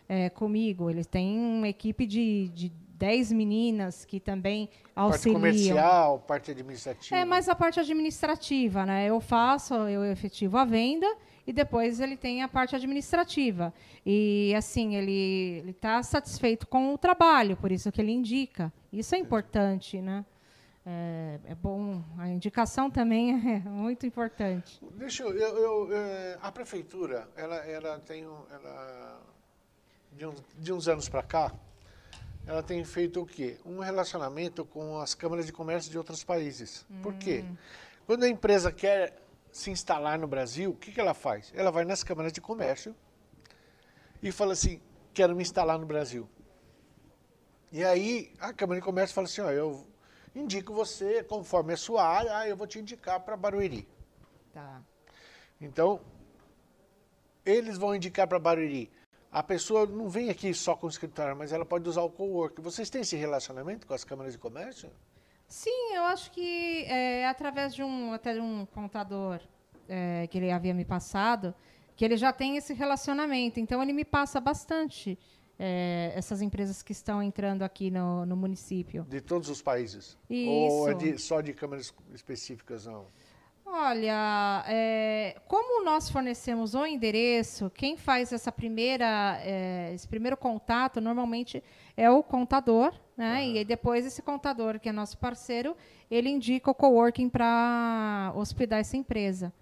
[0.07, 5.41] é, comigo, eles têm uma equipe de, de 10 meninas que também auxiliam.
[5.41, 7.17] Parte comercial, parte administrativa.
[7.17, 9.07] É, mais a parte administrativa, né?
[9.07, 11.07] Eu faço, eu efetivo a venda
[11.47, 13.73] e depois ele tem a parte administrativa.
[14.05, 18.71] E, assim, ele está satisfeito com o trabalho, por isso que ele indica.
[18.91, 20.25] Isso é importante, né?
[20.85, 22.03] É, é, bom.
[22.17, 23.31] A indicação também
[23.65, 24.79] é muito importante.
[24.93, 29.21] Deixa eu, eu, eu é, a prefeitura, ela, ela tem, ela,
[30.11, 31.51] de, uns, de uns anos para cá,
[32.45, 33.57] ela tem feito o quê?
[33.65, 36.85] Um relacionamento com as câmaras de comércio de outros países.
[36.89, 37.01] Hum.
[37.01, 37.43] Por quê?
[37.43, 37.55] Hum.
[38.05, 39.24] Quando a empresa quer
[39.55, 41.53] se instalar no Brasil, o que, que ela faz?
[41.55, 42.93] Ela vai nas câmaras de comércio
[44.21, 44.81] e fala assim,
[45.13, 46.27] quero me instalar no Brasil.
[47.71, 49.87] E aí a Câmara de Comércio fala assim, ó, eu
[50.35, 53.87] indico você, conforme a sua área, ah, eu vou te indicar para Barueri.
[54.53, 54.81] Tá.
[55.61, 56.01] Então,
[57.45, 58.91] eles vão indicar para Barueri.
[59.31, 62.59] A pessoa não vem aqui só com o escritório, mas ela pode usar o co-work.
[62.59, 64.91] Vocês têm esse relacionamento com as câmaras de comércio?
[65.47, 69.39] Sim, eu acho que é, através de um até de um contador
[69.87, 71.53] é, que ele havia me passado,
[71.95, 73.59] que ele já tem esse relacionamento.
[73.59, 75.17] Então ele me passa bastante
[75.57, 79.05] é, essas empresas que estão entrando aqui no, no município.
[79.09, 80.17] De todos os países?
[80.29, 80.49] Isso.
[80.49, 83.05] Ou é de, só de câmaras específicas, não?
[83.67, 91.01] Olha, é, como nós fornecemos o endereço, quem faz essa primeira, é, esse primeiro contato
[91.01, 91.63] normalmente
[91.97, 93.41] é o contador, né?
[93.41, 93.55] Uhum.
[93.55, 95.75] E depois esse contador, que é nosso parceiro,
[96.09, 99.53] ele indica o coworking para hospedar essa empresa,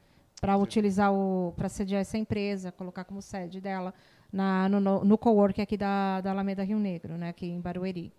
[0.41, 3.93] para utilizar o, para sediar essa empresa, colocar como sede dela
[4.31, 7.29] na, no, no coworking aqui da, da Alameda Rio Negro, né?
[7.29, 8.11] Aqui em Barueri.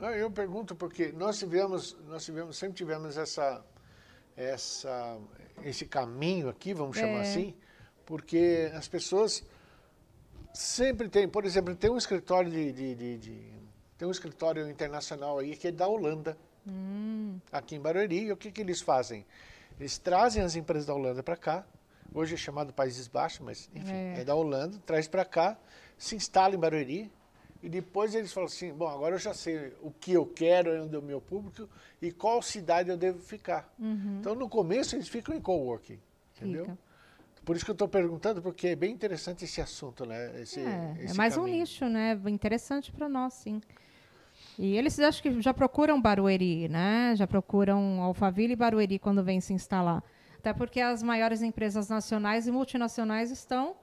[0.00, 3.62] Ah, eu pergunto porque nós tivemos, nós tivemos, sempre tivemos essa
[4.36, 5.18] essa,
[5.62, 7.20] esse caminho aqui, vamos chamar é.
[7.20, 7.54] assim,
[8.06, 9.44] porque as pessoas
[10.52, 13.59] sempre têm, por exemplo, tem um escritório de, de, de, de
[14.00, 16.34] tem um escritório internacional aí que é da Holanda,
[16.66, 17.38] hum.
[17.52, 19.26] aqui em Barueri, e o que, que eles fazem?
[19.78, 21.66] Eles trazem as empresas da Holanda para cá,
[22.14, 25.58] hoje é chamado Países Baixos, mas enfim, é, é da Holanda, traz para cá,
[25.98, 27.12] se instala em Barueri,
[27.62, 30.96] e depois eles falam assim, bom, agora eu já sei o que eu quero, onde
[30.96, 31.68] é o meu público
[32.00, 33.70] e qual cidade eu devo ficar.
[33.78, 34.16] Uhum.
[34.18, 36.00] Então, no começo, eles ficam em coworking,
[36.34, 36.64] entendeu?
[36.64, 36.78] Fica.
[37.44, 40.40] Por isso que eu estou perguntando, porque é bem interessante esse assunto, né?
[40.40, 41.56] Esse, é, esse é mais caminho.
[41.56, 42.18] um nicho, né?
[42.26, 43.60] Interessante para nós, sim.
[44.58, 47.14] E eles acho que já procuram Barueri, né?
[47.16, 50.02] Já procuram Alphaville e Barueri quando vêm se instalar.
[50.38, 53.76] Até porque as maiores empresas nacionais e multinacionais estão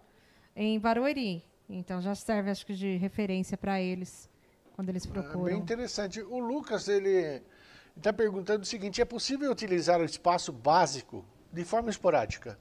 [0.55, 1.43] em Barueri.
[1.69, 4.29] Então já serve, acho que, de referência para eles
[4.75, 5.47] quando eles procuram.
[5.47, 6.21] É bem interessante.
[6.21, 7.41] O Lucas, ele
[7.95, 12.57] está perguntando o seguinte, é possível utilizar o espaço básico de forma esporádica?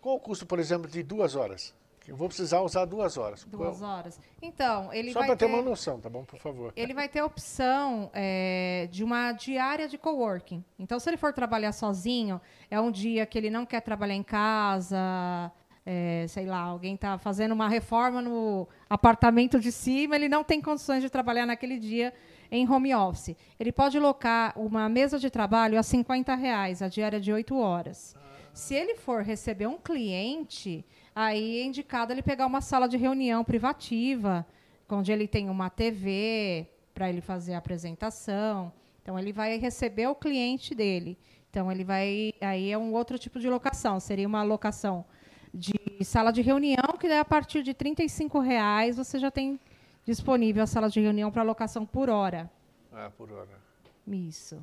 [0.00, 1.74] Qual o custo, por exemplo, de duas horas?
[2.08, 3.44] Eu vou precisar usar duas horas.
[3.44, 4.20] Duas horas.
[4.40, 6.24] Então, ele Só vai para ter ter uma noção, tá bom?
[6.24, 6.72] Por favor.
[6.76, 10.64] Ele vai ter a opção é, de uma diária de coworking.
[10.78, 12.40] Então, se ele for trabalhar sozinho,
[12.70, 15.50] é um dia que ele não quer trabalhar em casa,
[15.84, 20.60] é, sei lá, alguém está fazendo uma reforma no apartamento de cima, ele não tem
[20.60, 22.12] condições de trabalhar naquele dia
[22.50, 23.36] em home office.
[23.58, 28.16] Ele pode locar uma mesa de trabalho a 50 reais, a diária de 8 horas.
[28.52, 30.84] Se ele for receber um cliente,
[31.16, 34.46] aí é indicado ele pegar uma sala de reunião privativa,
[34.88, 38.70] onde ele tem uma TV para ele fazer a apresentação.
[39.02, 41.18] Então ele vai receber o cliente dele.
[41.48, 45.06] Então ele vai, aí é um outro tipo de locação, seria uma locação
[45.54, 45.74] de
[46.04, 49.58] sala de reunião, que daí a partir de R$ reais você já tem
[50.04, 52.50] disponível a sala de reunião para locação por hora.
[52.92, 53.58] Ah, por hora.
[54.06, 54.62] Isso.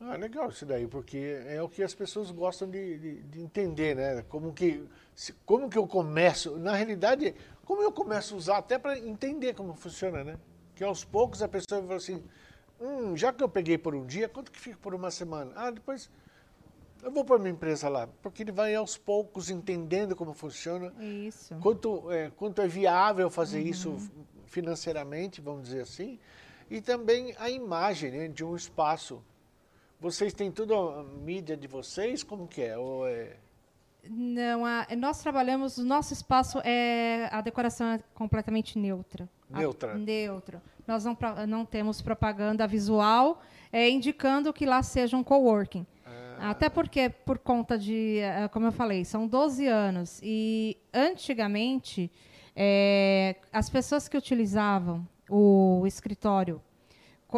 [0.00, 3.96] Ah, legal isso daí, porque é o que as pessoas gostam de, de, de entender,
[3.96, 4.24] né?
[4.28, 8.78] Como que, se, como que eu começo, na realidade, como eu começo a usar até
[8.78, 10.38] para entender como funciona, né?
[10.74, 12.22] Que aos poucos a pessoa fala assim,
[12.78, 15.52] hum, já que eu peguei por um dia, quanto que fica por uma semana?
[15.56, 16.10] Ah, depois
[17.02, 20.92] eu vou para minha empresa lá, porque ele vai aos poucos entendendo como funciona.
[21.00, 21.54] Isso.
[21.56, 23.66] Quanto é, quanto é viável fazer uhum.
[23.66, 24.10] isso
[24.46, 26.18] financeiramente, vamos dizer assim.
[26.70, 29.22] E também a imagem né, de um espaço.
[30.00, 32.22] Vocês têm tudo a mídia de vocês?
[32.22, 32.76] Como que é?
[32.76, 33.36] Ou é...
[34.08, 39.28] Não, a, nós trabalhamos, o nosso espaço é a decoração é completamente neutra.
[39.50, 39.92] Neutra.
[39.92, 40.62] A, neutra.
[40.86, 41.16] Nós não,
[41.48, 43.42] não temos propaganda visual
[43.72, 45.86] é, indicando que lá seja um coworking.
[46.38, 50.20] Até porque, por conta de, eh, como eu falei, são 12 anos.
[50.22, 52.10] E, antigamente,
[52.54, 56.60] é, as pessoas que utilizavam o escritório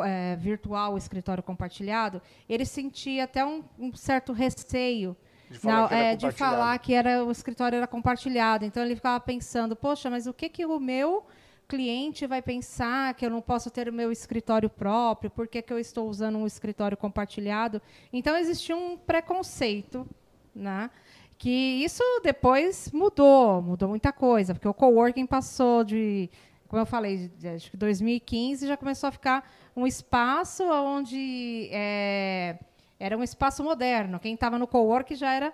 [0.05, 5.17] é, virtual, o escritório compartilhado, ele sentia até um, um certo receio
[5.51, 8.65] de falar, não, é, de falar que era o escritório era compartilhado.
[8.65, 11.27] Então ele ficava pensando, poxa, mas o que que o meu
[11.67, 15.31] cliente vai pensar que eu não posso ter o meu escritório próprio?
[15.31, 17.81] Por que, que eu estou usando um escritório compartilhado?
[18.13, 20.07] Então existia um preconceito,
[20.55, 20.91] né?
[21.37, 26.29] Que isso depois mudou, mudou muita coisa, porque o coworking passou de,
[26.69, 32.59] como eu falei, acho que 2015 já começou a ficar um espaço onde é,
[33.01, 34.21] era um espaço moderno.
[34.21, 35.53] Quem estava no cowork já era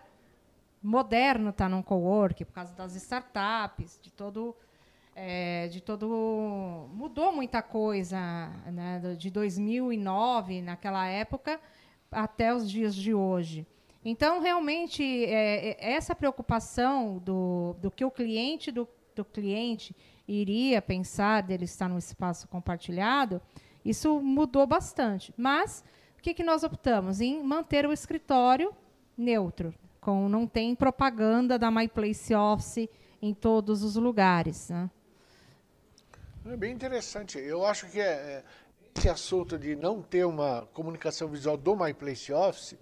[0.83, 4.57] moderno estar tá num cowork por causa das startups, de todo
[5.17, 11.61] é, de todo mudou muita coisa, né, de 2009 naquela época
[12.11, 13.65] até os dias de hoje.
[14.05, 19.95] Então realmente é, é, essa preocupação do, do que o cliente do, do cliente
[20.27, 23.41] iria pensar dele estar no espaço compartilhado,
[23.85, 25.33] isso mudou bastante.
[25.37, 25.85] Mas
[26.25, 27.21] que, que nós optamos?
[27.21, 28.75] Em manter o escritório
[29.15, 32.89] neutro, com não tem propaganda da My Place Office
[33.21, 34.71] em todos os lugares.
[34.71, 34.91] Né?
[36.47, 37.39] É bem interessante.
[37.39, 38.45] Eu acho que é, é,
[38.97, 42.79] esse assunto de não ter uma comunicação visual do My Place Office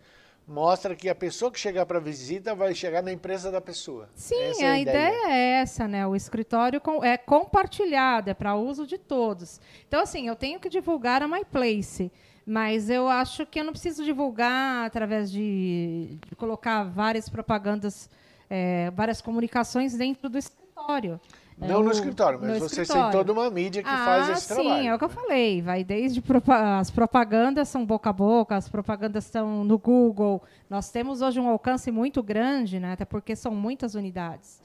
[0.53, 4.09] mostra que a pessoa que chegar para visita vai chegar na empresa da pessoa.
[4.15, 5.09] Sim, é a, a ideia.
[5.09, 5.33] ideia.
[5.33, 6.07] é essa, né?
[6.07, 9.61] O escritório é compartilhado, é para uso de todos.
[9.89, 12.13] Então, assim, eu tenho que divulgar a My Place.
[12.45, 18.11] Mas eu acho que eu não preciso divulgar através de, de colocar várias propagandas,
[18.51, 21.21] é, várias comunicações dentro do escritório.
[21.59, 24.55] Não é, no escritório, mas no tem toda uma mídia que ah, faz esse sim,
[24.55, 24.83] trabalho.
[24.83, 25.63] Sim, é o que eu falei.
[25.63, 30.43] Vai desde as propagandas são boca a boca, as propagandas estão no Google.
[30.69, 34.63] Nós temos hoje um alcance muito grande, né, até porque são muitas unidades.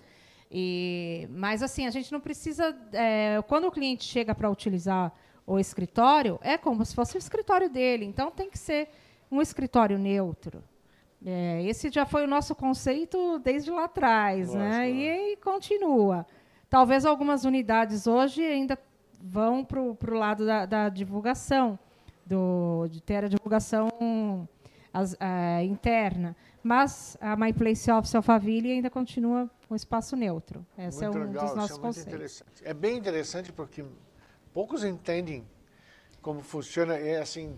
[0.52, 2.76] E, mas assim, a gente não precisa.
[2.94, 5.12] É, quando o cliente chega para utilizar
[5.46, 8.06] o escritório, é como se fosse o escritório dele.
[8.06, 8.90] Então, tem que ser
[9.32, 10.64] um escritório neutro.
[11.26, 14.90] É, esse já foi o nosso conceito desde lá atrás, né?
[14.90, 16.26] E, e, continua.
[16.70, 18.78] Talvez algumas unidades hoje ainda
[19.22, 21.80] vão para o lado da, da, divulgação,
[22.26, 24.48] do, de ter a divulgação
[24.94, 26.36] as, uh, interna.
[26.62, 30.66] Mas a My Place Office Alphaville ainda continua um espaço neutro.
[30.78, 32.44] Esse muito é um legal, dos nossos é conceitos.
[32.64, 33.86] É bem interessante porque
[34.54, 35.48] poucos entendem
[36.22, 36.98] como funciona.
[36.98, 37.58] É assim,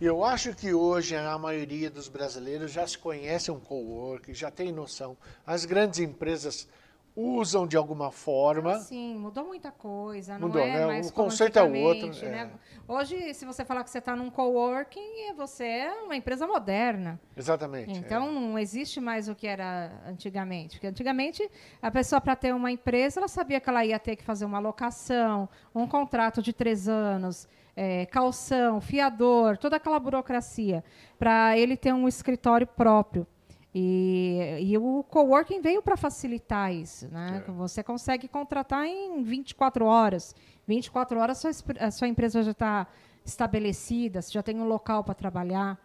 [0.00, 4.70] eu acho que hoje a maioria dos brasileiros já se conhece um cowork, já tem
[4.70, 5.16] noção.
[5.46, 6.68] As grandes empresas
[7.16, 8.78] usam de alguma forma.
[8.80, 10.38] Sim, mudou muita coisa.
[10.38, 11.00] Mudou, não é né?
[11.02, 12.08] o conceito é outro.
[12.26, 12.50] Né?
[12.52, 12.92] É.
[12.92, 17.20] Hoje, se você falar que você está num coworking, você é uma empresa moderna.
[17.36, 17.98] Exatamente.
[17.98, 18.32] Então, é.
[18.32, 20.76] não existe mais o que era antigamente.
[20.76, 21.48] Porque antigamente,
[21.80, 24.58] a pessoa, para ter uma empresa, ela sabia que ela ia ter que fazer uma
[24.58, 27.48] locação, um contrato de três anos.
[27.76, 30.84] É, calção, fiador, toda aquela burocracia,
[31.18, 33.26] para ele ter um escritório próprio.
[33.74, 37.08] E, e o coworking veio para facilitar isso.
[37.08, 37.42] Né?
[37.46, 37.50] É.
[37.50, 40.34] Você consegue contratar em 24 horas.
[40.66, 41.50] 24 horas sua,
[41.80, 42.86] a sua empresa já está
[43.24, 45.78] estabelecida, você já tem um local para trabalhar.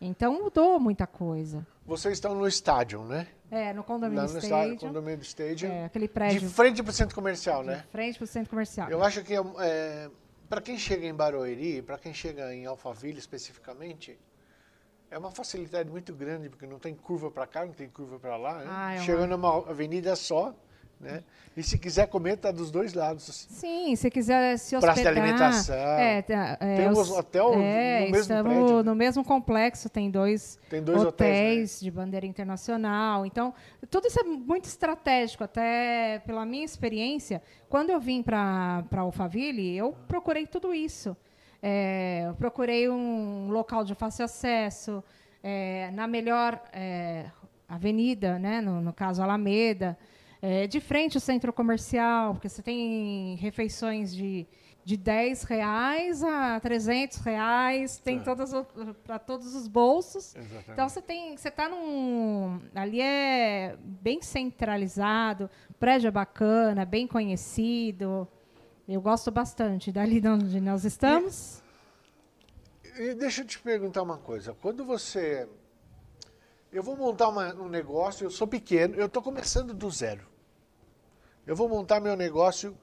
[0.00, 1.66] Então mudou muita coisa.
[1.86, 3.26] Vocês estão no estádio, né?
[3.50, 4.78] É, no condomínio Lá no estádio.
[4.78, 5.70] condomínio Stadium.
[5.70, 6.40] É, aquele prédio.
[6.40, 7.76] De frente para o centro comercial, de né?
[7.76, 8.88] De frente para o centro comercial.
[8.90, 10.10] Eu acho que é,
[10.48, 14.18] para quem chega em Barueri, para quem chega em Alphaville especificamente,
[15.14, 18.36] é uma facilidade muito grande, porque não tem curva para cá, não tem curva para
[18.36, 18.58] lá.
[18.58, 18.64] Né?
[18.68, 20.52] Ah, é Chega numa avenida só,
[21.00, 21.22] né?
[21.56, 23.30] E se quiser comer, está dos dois lados.
[23.30, 23.46] Assim.
[23.48, 24.96] Sim, se quiser se hospedar.
[24.96, 25.76] Praça de alimentação.
[25.76, 28.82] É, tá, é, tem um hotel é, no mesmo estamos prédio.
[28.82, 31.84] No mesmo complexo, tem dois, tem dois hotéis, hotéis né?
[31.84, 33.24] de bandeira internacional.
[33.24, 33.54] Então,
[33.88, 37.40] tudo isso é muito estratégico, até pela minha experiência.
[37.68, 41.16] Quando eu vim para Alphaville, eu procurei tudo isso.
[41.66, 45.02] É, eu procurei um local de fácil acesso,
[45.42, 47.24] é, na melhor é,
[47.66, 49.96] avenida, né, no, no, caso Alameda,
[50.42, 54.46] é, de frente ao centro comercial, porque você tem refeições de,
[54.84, 58.52] de 10 reais a 300 reais, tem todas
[59.02, 60.36] para todos os bolsos.
[60.36, 60.70] Exatamente.
[60.70, 65.48] Então você tem, você está num, ali é bem centralizado,
[65.80, 68.28] prédio é bacana, bem conhecido.
[68.86, 71.62] Eu gosto bastante dali onde nós estamos.
[72.98, 74.54] E, e deixa eu te perguntar uma coisa.
[74.60, 75.48] Quando você.
[76.70, 80.26] Eu vou montar uma, um negócio, eu sou pequeno, eu estou começando do zero.
[81.46, 82.76] Eu vou montar meu negócio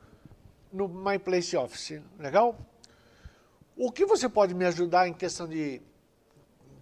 [0.73, 2.01] no My Place Office.
[2.17, 2.57] Legal?
[3.75, 5.81] O que você pode me ajudar em questão de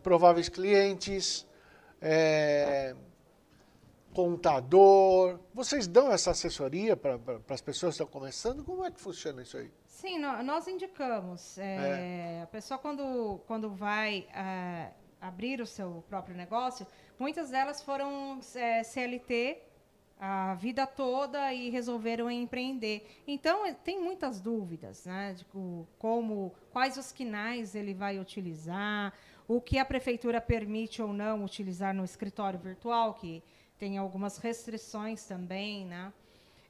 [0.01, 1.45] prováveis clientes?
[2.01, 2.95] É,
[4.13, 5.39] contador.
[5.53, 8.63] Vocês dão essa assessoria para as pessoas que estão começando?
[8.63, 9.71] Como é que funciona isso aí?
[9.85, 11.57] Sim, nós indicamos.
[11.57, 12.41] É, é.
[12.43, 16.87] A pessoa, quando, quando vai é, abrir o seu próprio negócio,
[17.17, 19.63] muitas delas foram é, CLT
[20.19, 23.07] a vida toda e resolveram empreender.
[23.25, 25.33] Então, tem muitas dúvidas, né?
[25.33, 25.45] De
[25.97, 29.13] como, quais os quinais ele vai utilizar,
[29.47, 33.41] o que a prefeitura permite ou não utilizar no escritório virtual, que
[33.79, 36.13] tem algumas restrições também, né?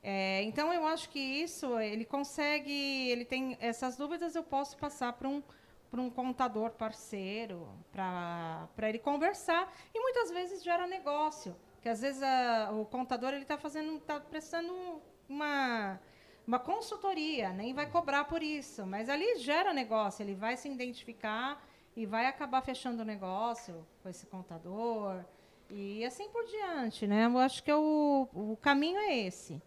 [0.02, 5.12] É, então eu acho que isso ele consegue, ele tem essas dúvidas eu posso passar
[5.14, 5.44] para um
[5.92, 12.22] para um contador parceiro para ele conversar e muitas vezes gera negócio, que às vezes
[12.22, 16.00] a, o contador ele está fazendo está prestando uma
[16.48, 21.62] uma consultoria, nem vai cobrar por isso, mas ali gera negócio, ele vai se identificar
[21.96, 25.24] e vai acabar fechando o negócio com esse contador.
[25.70, 27.26] E assim por diante, né?
[27.26, 29.62] Eu acho que é o, o caminho é esse.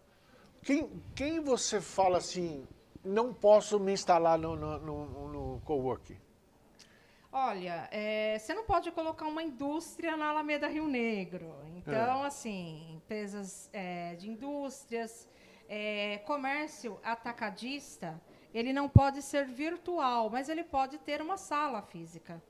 [0.61, 2.67] Quem, quem você fala assim,
[3.03, 6.17] não posso me instalar no, no, no, no coworking?
[7.31, 11.51] Olha, é, você não pode colocar uma indústria na Alameda Rio Negro.
[11.75, 12.27] Então, é.
[12.27, 15.27] assim, empresas é, de indústrias,
[15.67, 18.21] é, comércio atacadista,
[18.53, 22.41] ele não pode ser virtual, mas ele pode ter uma sala física.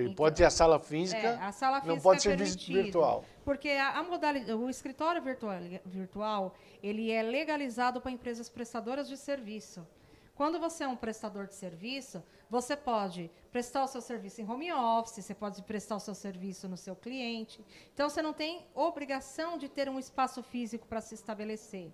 [0.00, 2.82] Ele então, pode ter a sala física, é, a sala física não pode ser permitido,
[2.82, 3.24] virtual.
[3.44, 9.16] Porque a, a modalidade, o escritório virtual, virtual, ele é legalizado para empresas prestadoras de
[9.16, 9.86] serviço.
[10.34, 14.72] Quando você é um prestador de serviço, você pode prestar o seu serviço em home
[14.72, 17.62] office, você pode prestar o seu serviço no seu cliente.
[17.92, 21.92] Então, você não tem obrigação de ter um espaço físico para se estabelecer.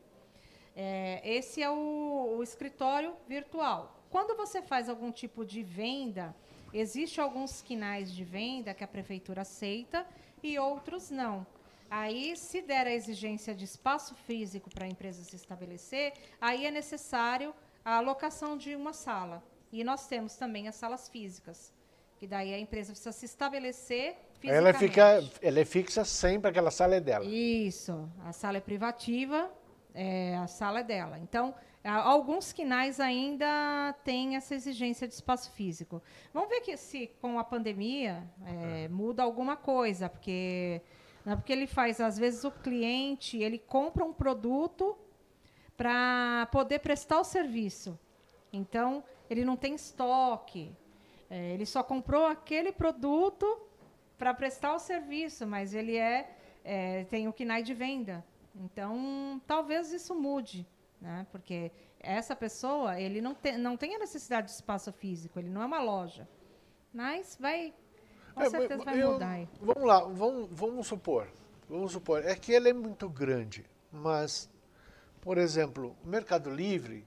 [0.77, 3.97] É, esse é o, o escritório virtual.
[4.11, 6.35] Quando você faz algum tipo de venda,
[6.79, 10.07] Existem alguns quinais de venda que a prefeitura aceita
[10.43, 11.47] e outros não.
[11.91, 16.70] Aí, se der a exigência de espaço físico para a empresa se estabelecer, aí é
[16.70, 19.43] necessário a alocação de uma sala.
[19.72, 21.72] E nós temos também as salas físicas,
[22.18, 24.68] que daí a empresa precisa se estabelecer fisicamente.
[24.68, 27.24] Ela, fica, ela é fixa sempre, aquela sala é dela.
[27.24, 28.07] Isso.
[28.22, 29.51] A sala é privativa,
[29.95, 31.18] é, a sala é dela.
[31.20, 31.55] Então,
[31.87, 36.03] Alguns quinais ainda têm essa exigência de espaço físico.
[36.34, 40.82] Vamos ver que se com a pandemia é, muda alguma coisa, porque
[41.24, 44.99] né, porque ele faz às vezes o cliente ele compra um produto
[45.76, 47.97] para poder prestar o serviço.
[48.53, 50.74] Então ele não tem estoque,
[51.30, 53.61] é, ele só comprou aquele produto
[54.18, 58.24] para prestar o serviço, mas ele é, é tem o KNAI de venda.
[58.57, 60.66] Então talvez isso mude
[61.01, 61.27] né?
[61.31, 61.71] Porque
[62.01, 65.67] essa pessoa, ele não, te, não tem a necessidade de espaço físico, ele não é
[65.67, 66.29] uma loja.
[66.93, 67.75] Mas vai,
[68.35, 69.31] com é, certeza vai eu, mudar.
[69.31, 69.49] Aí.
[69.61, 71.29] Vamos lá, vamos, vamos supor,
[71.69, 74.49] vamos supor, é que ele é muito grande, mas,
[75.21, 77.07] por exemplo, o Mercado Livre,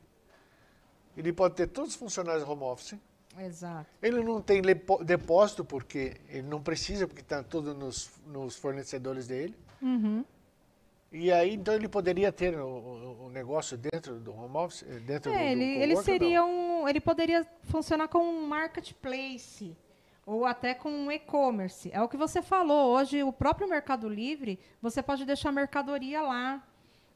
[1.18, 2.98] ele pode ter todos os funcionários home office,
[3.38, 3.90] Exato.
[4.02, 4.62] Ele não tem
[5.06, 9.56] depósito porque ele não precisa, porque está tudo nos, nos fornecedores dele.
[9.82, 10.26] Uhum.
[11.12, 14.84] E aí, então, ele poderia ter o, o negócio dentro do home office?
[14.88, 16.88] Eh, dentro é, do, do ele, ele seria um.
[16.88, 19.76] Ele poderia funcionar como um marketplace
[20.26, 21.89] ou até com um e-commerce.
[21.91, 22.95] É o que você falou.
[22.95, 26.64] Hoje, o próprio Mercado Livre, você pode deixar mercadoria lá.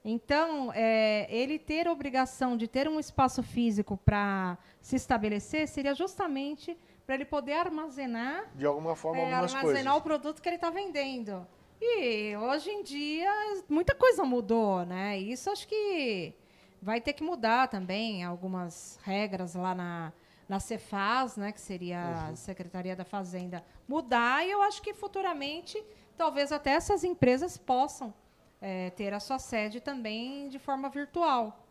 [0.03, 5.93] Então, é, ele ter a obrigação de ter um espaço físico para se estabelecer seria
[5.93, 6.75] justamente
[7.05, 8.49] para ele poder armazenar.
[8.55, 9.99] De alguma forma, é, algumas armazenar coisas.
[9.99, 11.47] o produto que ele está vendendo.
[11.85, 13.29] E hoje em dia
[13.67, 15.19] muita coisa mudou, né?
[15.19, 16.33] Isso acho que
[16.81, 20.13] vai ter que mudar também algumas regras lá na,
[20.47, 22.33] na Cefaz, né, que seria uhum.
[22.33, 25.81] a Secretaria da Fazenda, mudar e eu acho que futuramente
[26.17, 28.13] talvez até essas empresas possam
[28.61, 31.65] é, ter a sua sede também de forma virtual.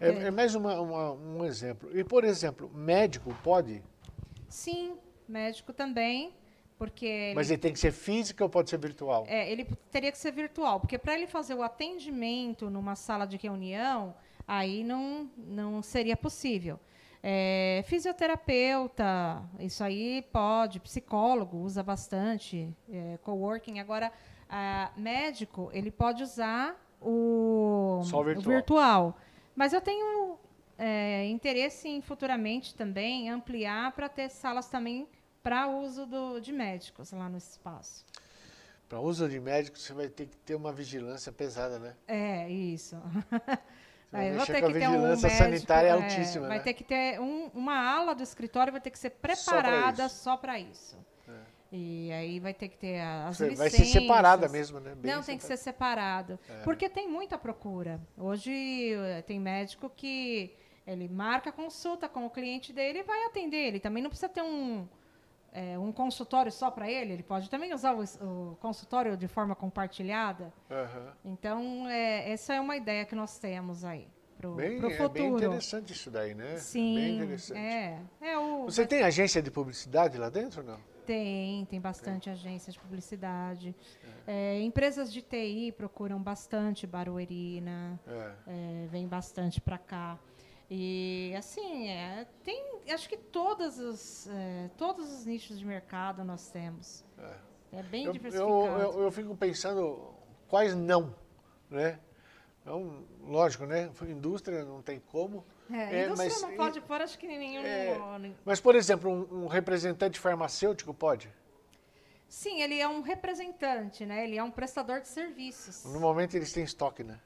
[0.00, 1.96] É, é, mais uma, uma, um exemplo.
[1.98, 3.82] E, por exemplo, médico pode?
[4.48, 4.96] Sim,
[5.28, 6.34] médico também.
[6.78, 9.24] Porque Mas ele tem que ser físico ou pode ser virtual?
[9.26, 13.38] É, ele teria que ser virtual, porque para ele fazer o atendimento numa sala de
[13.38, 14.14] reunião,
[14.46, 16.78] aí não, não seria possível.
[17.22, 23.80] É, fisioterapeuta, isso aí pode, psicólogo usa bastante, é, coworking.
[23.80, 24.12] Agora,
[24.96, 28.46] médico, ele pode usar o, Só virtual.
[28.46, 29.18] o virtual.
[29.56, 30.38] Mas eu tenho
[30.78, 35.08] é, interesse em futuramente também ampliar para ter salas também
[35.46, 38.04] para uso do, de médicos lá no espaço.
[38.88, 41.94] Para uso de médicos, você vai ter que ter uma vigilância pesada, né?
[42.08, 42.96] É, isso.
[44.12, 46.48] Aí, vai ter que a vigilância um médico, sanitária é, é altíssima.
[46.48, 46.64] Vai né?
[46.64, 50.58] ter que ter um, uma ala do escritório, vai ter que ser preparada só para
[50.58, 50.96] isso.
[51.24, 51.46] Só isso.
[51.70, 53.72] E aí vai ter que ter as Vai licenças.
[53.72, 54.96] ser separada mesmo, né?
[54.96, 56.40] Bem Não, tem que ser separado.
[56.64, 58.00] Porque tem muita procura.
[58.16, 63.66] Hoje eh, tem médico que ele marca consulta com o cliente dele e vai atender.
[63.66, 64.86] Ele também não precisa ter um,
[65.56, 67.12] eh, um consultório só para ele.
[67.14, 70.52] Ele pode também usar o, o consultório de forma compartilhada.
[70.70, 71.12] Aham.
[71.24, 75.02] Então, é, essa é uma ideia que nós temos aí para o Bem, futuro.
[75.02, 76.48] é bem interessante isso daí, né?
[76.50, 77.58] Bem Sim, interessante.
[77.58, 78.00] é.
[78.20, 80.78] é o, Você tem agência de publicidade lá dentro ou não?
[81.06, 83.74] Tem, tem bastante agência de publicidade.
[84.26, 88.32] É, empresas de TI procuram bastante Baruerina, É.
[88.48, 90.18] é, vem bastante para cá.
[90.70, 96.50] E assim, é, tem, acho que todas os, é, todos os nichos de mercado nós
[96.50, 97.04] temos.
[97.72, 98.56] É, bem Eu, diversificado.
[98.56, 100.12] eu, eu, eu fico pensando
[100.48, 101.14] quais não,
[101.70, 102.00] né?
[102.60, 103.92] Então, lógico, né?
[104.02, 105.44] É, Indústria não tem como.
[105.70, 107.62] a é, indústria mas não e- pode pôr, acho que nenhum.
[107.64, 107.96] É,
[108.44, 111.32] Mas, por exemplo, um, um representante farmacêutico pode?
[112.28, 114.24] Sim, ele é um representante, né?
[114.24, 115.84] Ele é um prestador de serviços.
[115.84, 117.20] No momento eles têm estoque, né?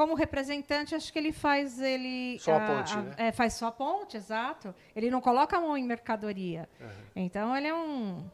[0.00, 3.14] Como representante, acho que ele faz ele Só a ponte, né?
[3.18, 4.74] é, faz só a ponte, exato.
[4.96, 6.66] Ele não coloca a mão em mercadoria.
[6.80, 6.88] Uhum.
[7.16, 8.24] Então ele é um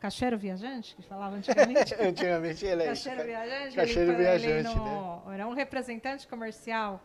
[0.00, 1.94] caixeiro viajante que falava antigamente.
[2.02, 3.76] Antigamente ele é caixeiro viajante.
[3.76, 4.74] Caixeiro ele, viajante, ele né?
[4.74, 7.00] não, Ele é um representante comercial.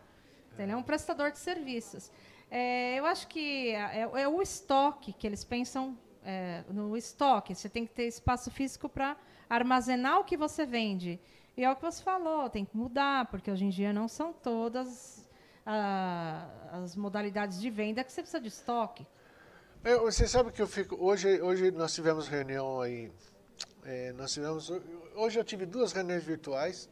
[0.52, 2.10] Então, Ele é um prestador de serviços.
[2.50, 7.54] É, eu acho que é, é o estoque que eles pensam é, no estoque.
[7.54, 9.16] Você tem que ter espaço físico para
[9.48, 11.20] armazenar o que você vende.
[11.56, 14.32] E é o que você falou, tem que mudar, porque hoje em dia não são
[14.32, 15.28] todas
[15.66, 19.06] ah, as modalidades de venda que você precisa de estoque.
[19.84, 20.96] Eu- você sabe que eu fico.
[20.98, 23.10] Hoje, hoje nós tivemos reunião aí.
[23.84, 24.70] é, nós tivemos.
[25.14, 26.88] Hoje eu tive duas reuniões virtuais.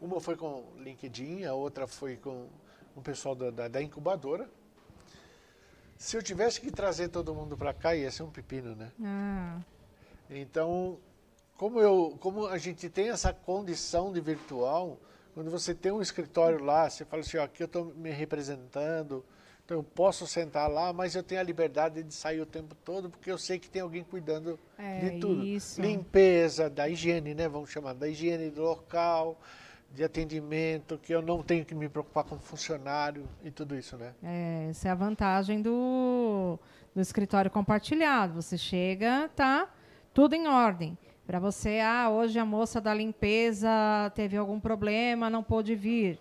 [0.00, 2.48] Uma foi com o LinkedIn, a outra foi com
[2.94, 4.48] o pessoal da, da, da incubadora.
[5.96, 8.92] Se eu tivesse que trazer todo mundo para cá, ia ser um pepino, né?
[9.02, 9.60] Ah,
[10.30, 10.98] Então,
[11.58, 14.96] como, eu, como a gente tem essa condição de virtual,
[15.34, 19.24] quando você tem um escritório lá, você fala assim, ó, aqui eu estou me representando,
[19.64, 23.10] então eu posso sentar lá, mas eu tenho a liberdade de sair o tempo todo,
[23.10, 25.44] porque eu sei que tem alguém cuidando É, de tudo.
[25.44, 25.82] isso.
[25.82, 27.48] Limpeza, da higiene, né?
[27.48, 29.36] Vamos chamar, da higiene do local,
[29.92, 34.14] de atendimento, que eu não tenho que me preocupar com funcionário e tudo isso, né?
[34.22, 36.56] É, essa é a vantagem do,
[36.94, 38.40] do escritório compartilhado.
[38.40, 39.68] Você chega, tá
[40.14, 40.96] tudo em ordem.
[41.28, 43.68] Para você, ah, hoje a moça da limpeza
[44.14, 46.18] teve algum problema, não pôde vir.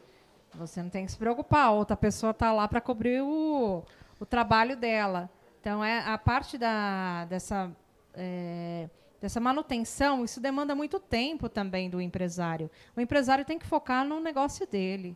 [0.55, 3.85] Você não tem que se preocupar, outra pessoa está lá para cobrir o,
[4.19, 5.29] o trabalho dela.
[5.61, 7.71] Então, é a parte da, dessa,
[8.13, 8.89] é,
[9.21, 12.69] dessa manutenção, isso demanda muito tempo também do empresário.
[12.93, 15.15] O empresário tem que focar no negócio dele.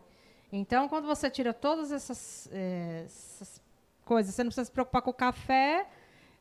[0.54, 3.62] Então, quando você tira todas essas, eh, essas
[4.06, 5.86] coisas, você não precisa se preocupar com o café,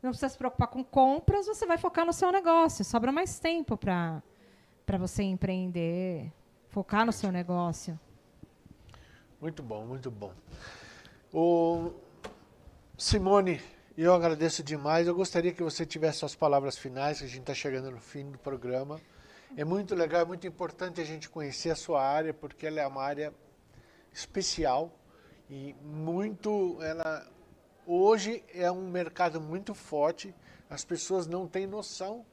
[0.03, 2.85] não precisa se preocupar com compras, você vai focar no seu negócio.
[2.85, 4.23] Sobra mais tempo para
[4.99, 6.33] você empreender,
[6.69, 7.99] focar no seu negócio.
[9.41, 10.33] Muito bom, muito bom.
[11.33, 11.93] O
[12.97, 13.61] Simone,
[13.97, 15.07] eu agradeço demais.
[15.07, 18.31] Eu gostaria que você tivesse suas palavras finais, que a gente está chegando no fim
[18.31, 19.01] do programa.
[19.57, 22.87] É muito legal, é muito importante a gente conhecer a sua área, porque ela é
[22.87, 23.35] uma área
[24.13, 24.93] especial
[25.49, 27.27] e muito, ela
[27.91, 30.35] hoje é um mercado muito forte.
[30.69, 32.25] As pessoas não têm noção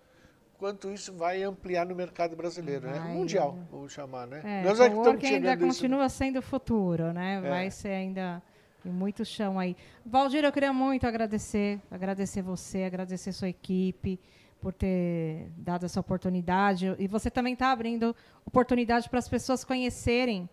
[0.58, 3.00] quanto isso vai ampliar no mercado brasileiro, né?
[3.00, 4.42] Mundial, vamos chamar, né?
[4.44, 5.68] É, Nós é que estamos ainda isso, né?
[5.68, 7.42] continua sendo o futuro, né?
[7.44, 7.50] É.
[7.50, 8.42] Vai ser ainda
[8.84, 9.76] tem muito chão aí.
[10.06, 14.20] Valdir, eu queria muito agradecer, agradecer você, agradecer sua equipe
[14.62, 16.96] por ter dado essa oportunidade.
[16.98, 20.50] E você também está abrindo oportunidade para as pessoas conhecerem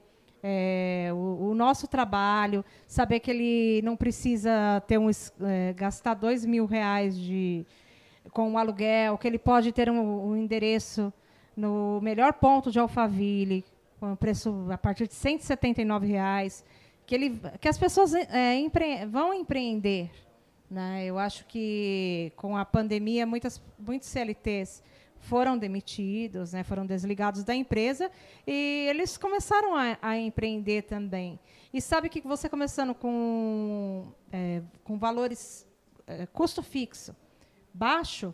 [0.46, 6.44] é, o, o nosso trabalho, saber que ele não precisa ter um, é, gastar dois
[6.44, 7.64] mil reais de,
[8.30, 11.10] com um aluguel, que ele pode ter um, um endereço
[11.56, 13.64] no melhor ponto de Alphaville,
[13.98, 16.62] com um preço a partir de 179 reais,
[17.06, 20.10] que, ele, que as pessoas é, empre- vão empreender.
[20.70, 21.06] Né?
[21.06, 24.82] Eu acho que com a pandemia, muitas, muitos CLTs
[25.24, 26.62] foram demitidos, né?
[26.62, 28.10] foram desligados da empresa
[28.46, 31.38] e eles começaram a, a empreender também.
[31.72, 35.66] E sabe que você começando com, é, com valores,
[36.06, 37.14] é, custo fixo,
[37.72, 38.32] baixo,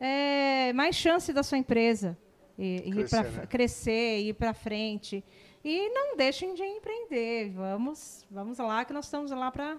[0.00, 2.16] é mais chance da sua empresa
[2.56, 3.46] ir, ir Crescer, pra- né?
[3.46, 5.22] crescer, ir para frente.
[5.64, 7.50] E não deixem de empreender.
[7.50, 9.76] Vamos, vamos lá, que nós estamos lá para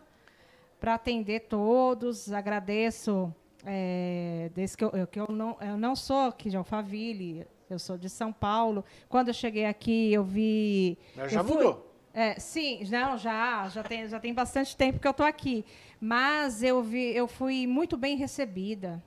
[0.80, 2.32] para atender todos.
[2.32, 3.34] Agradeço.
[3.66, 7.78] É, desde que eu, eu- que eu, não, eu não sou aqui de Alphaville, eu
[7.78, 8.84] sou de São Paulo.
[9.10, 10.97] Quando eu cheguei aqui, eu vi.
[11.16, 11.93] Mas já eu fui- mudou.
[12.14, 15.66] é, sim, não, já, já tem, já tem bastante tempo que eu estou aqui.
[15.99, 19.03] Mas eu vi, eu fui muito bem recebida.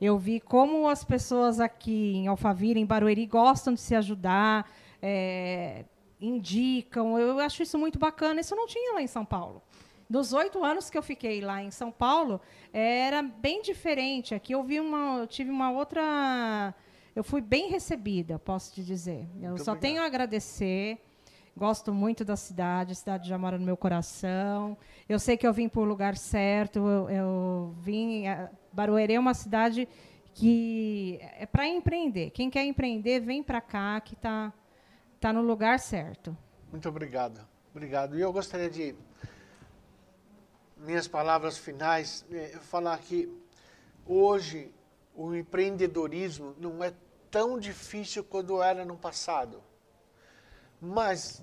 [0.00, 4.68] Eu vi como as pessoas aqui em Alphaville, em Barueri, gostam de se ajudar,
[5.00, 5.84] é,
[6.20, 7.18] indicam.
[7.18, 8.40] Eu acho isso muito bacana.
[8.40, 9.62] Isso não tinha lá em São Paulo.
[10.12, 12.38] Dos oito anos que eu fiquei lá em São Paulo,
[12.70, 14.34] era bem diferente.
[14.34, 16.74] Aqui eu vi uma, eu tive uma outra.
[17.16, 19.26] Eu fui bem recebida, posso te dizer.
[19.40, 19.80] Eu muito só obrigado.
[19.80, 20.98] tenho a agradecer.
[21.56, 24.76] Gosto muito da cidade, a cidade já mora no meu coração.
[25.08, 26.80] Eu sei que eu vim para o lugar certo.
[26.80, 28.24] Eu, eu vim.
[28.70, 29.88] Barueri é uma cidade
[30.34, 32.32] que é para empreender.
[32.32, 34.52] Quem quer empreender, vem para cá, que está
[35.18, 36.36] tá no lugar certo.
[36.70, 37.40] Muito obrigado.
[37.74, 38.18] Obrigado.
[38.18, 38.94] E eu gostaria de,
[40.82, 43.28] minhas palavras finais, é, falar que
[44.06, 44.72] hoje
[45.14, 46.92] o empreendedorismo não é
[47.30, 49.62] tão difícil quanto era no passado.
[50.80, 51.42] Mas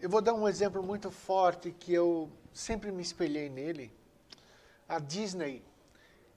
[0.00, 3.92] eu vou dar um exemplo muito forte que eu sempre me espelhei nele.
[4.88, 5.62] A Disney,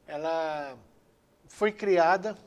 [0.05, 0.77] ela
[1.47, 2.37] foi criada,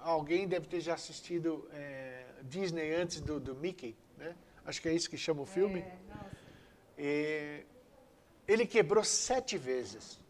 [0.00, 4.34] alguém deve ter já assistido é, Disney antes do, do, Mickey, né?
[4.64, 5.84] Acho que é isso que chama o filme.
[6.96, 7.64] É,
[8.46, 10.20] ele quebrou sete vezes.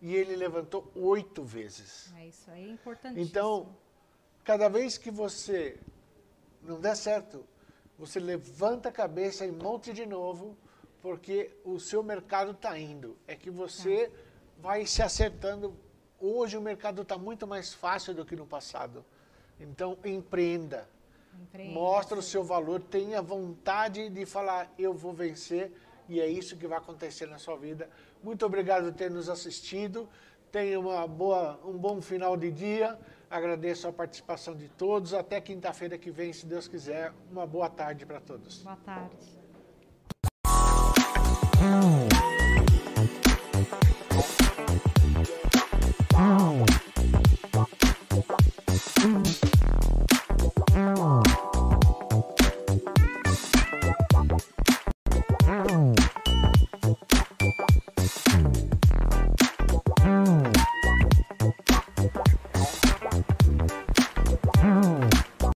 [0.00, 2.12] E ele levantou oito vezes.
[2.16, 3.26] É isso aí, é importantíssimo.
[3.26, 3.76] Então,
[4.44, 5.78] cada vez que você
[6.62, 7.44] não der certo,
[7.98, 10.56] você levanta a cabeça e monte de novo,
[11.02, 13.16] porque o seu mercado está indo.
[13.26, 14.10] É que você é.
[14.60, 15.76] vai se acertando.
[16.20, 19.04] Hoje o mercado está muito mais fácil do que no passado.
[19.58, 20.88] Então, empreenda.
[21.40, 22.20] empreenda Mostra sim.
[22.20, 25.72] o seu valor, tenha vontade de falar, eu vou vencer,
[26.08, 27.88] e é isso que vai acontecer na sua vida.
[28.22, 30.08] Muito obrigado por ter nos assistido.
[30.50, 32.98] Tenha uma boa, um bom final de dia.
[33.30, 35.12] Agradeço a participação de todos.
[35.12, 37.12] Até quinta-feira que vem, se Deus quiser.
[37.30, 38.62] Uma boa tarde para todos.
[38.62, 39.38] Boa tarde.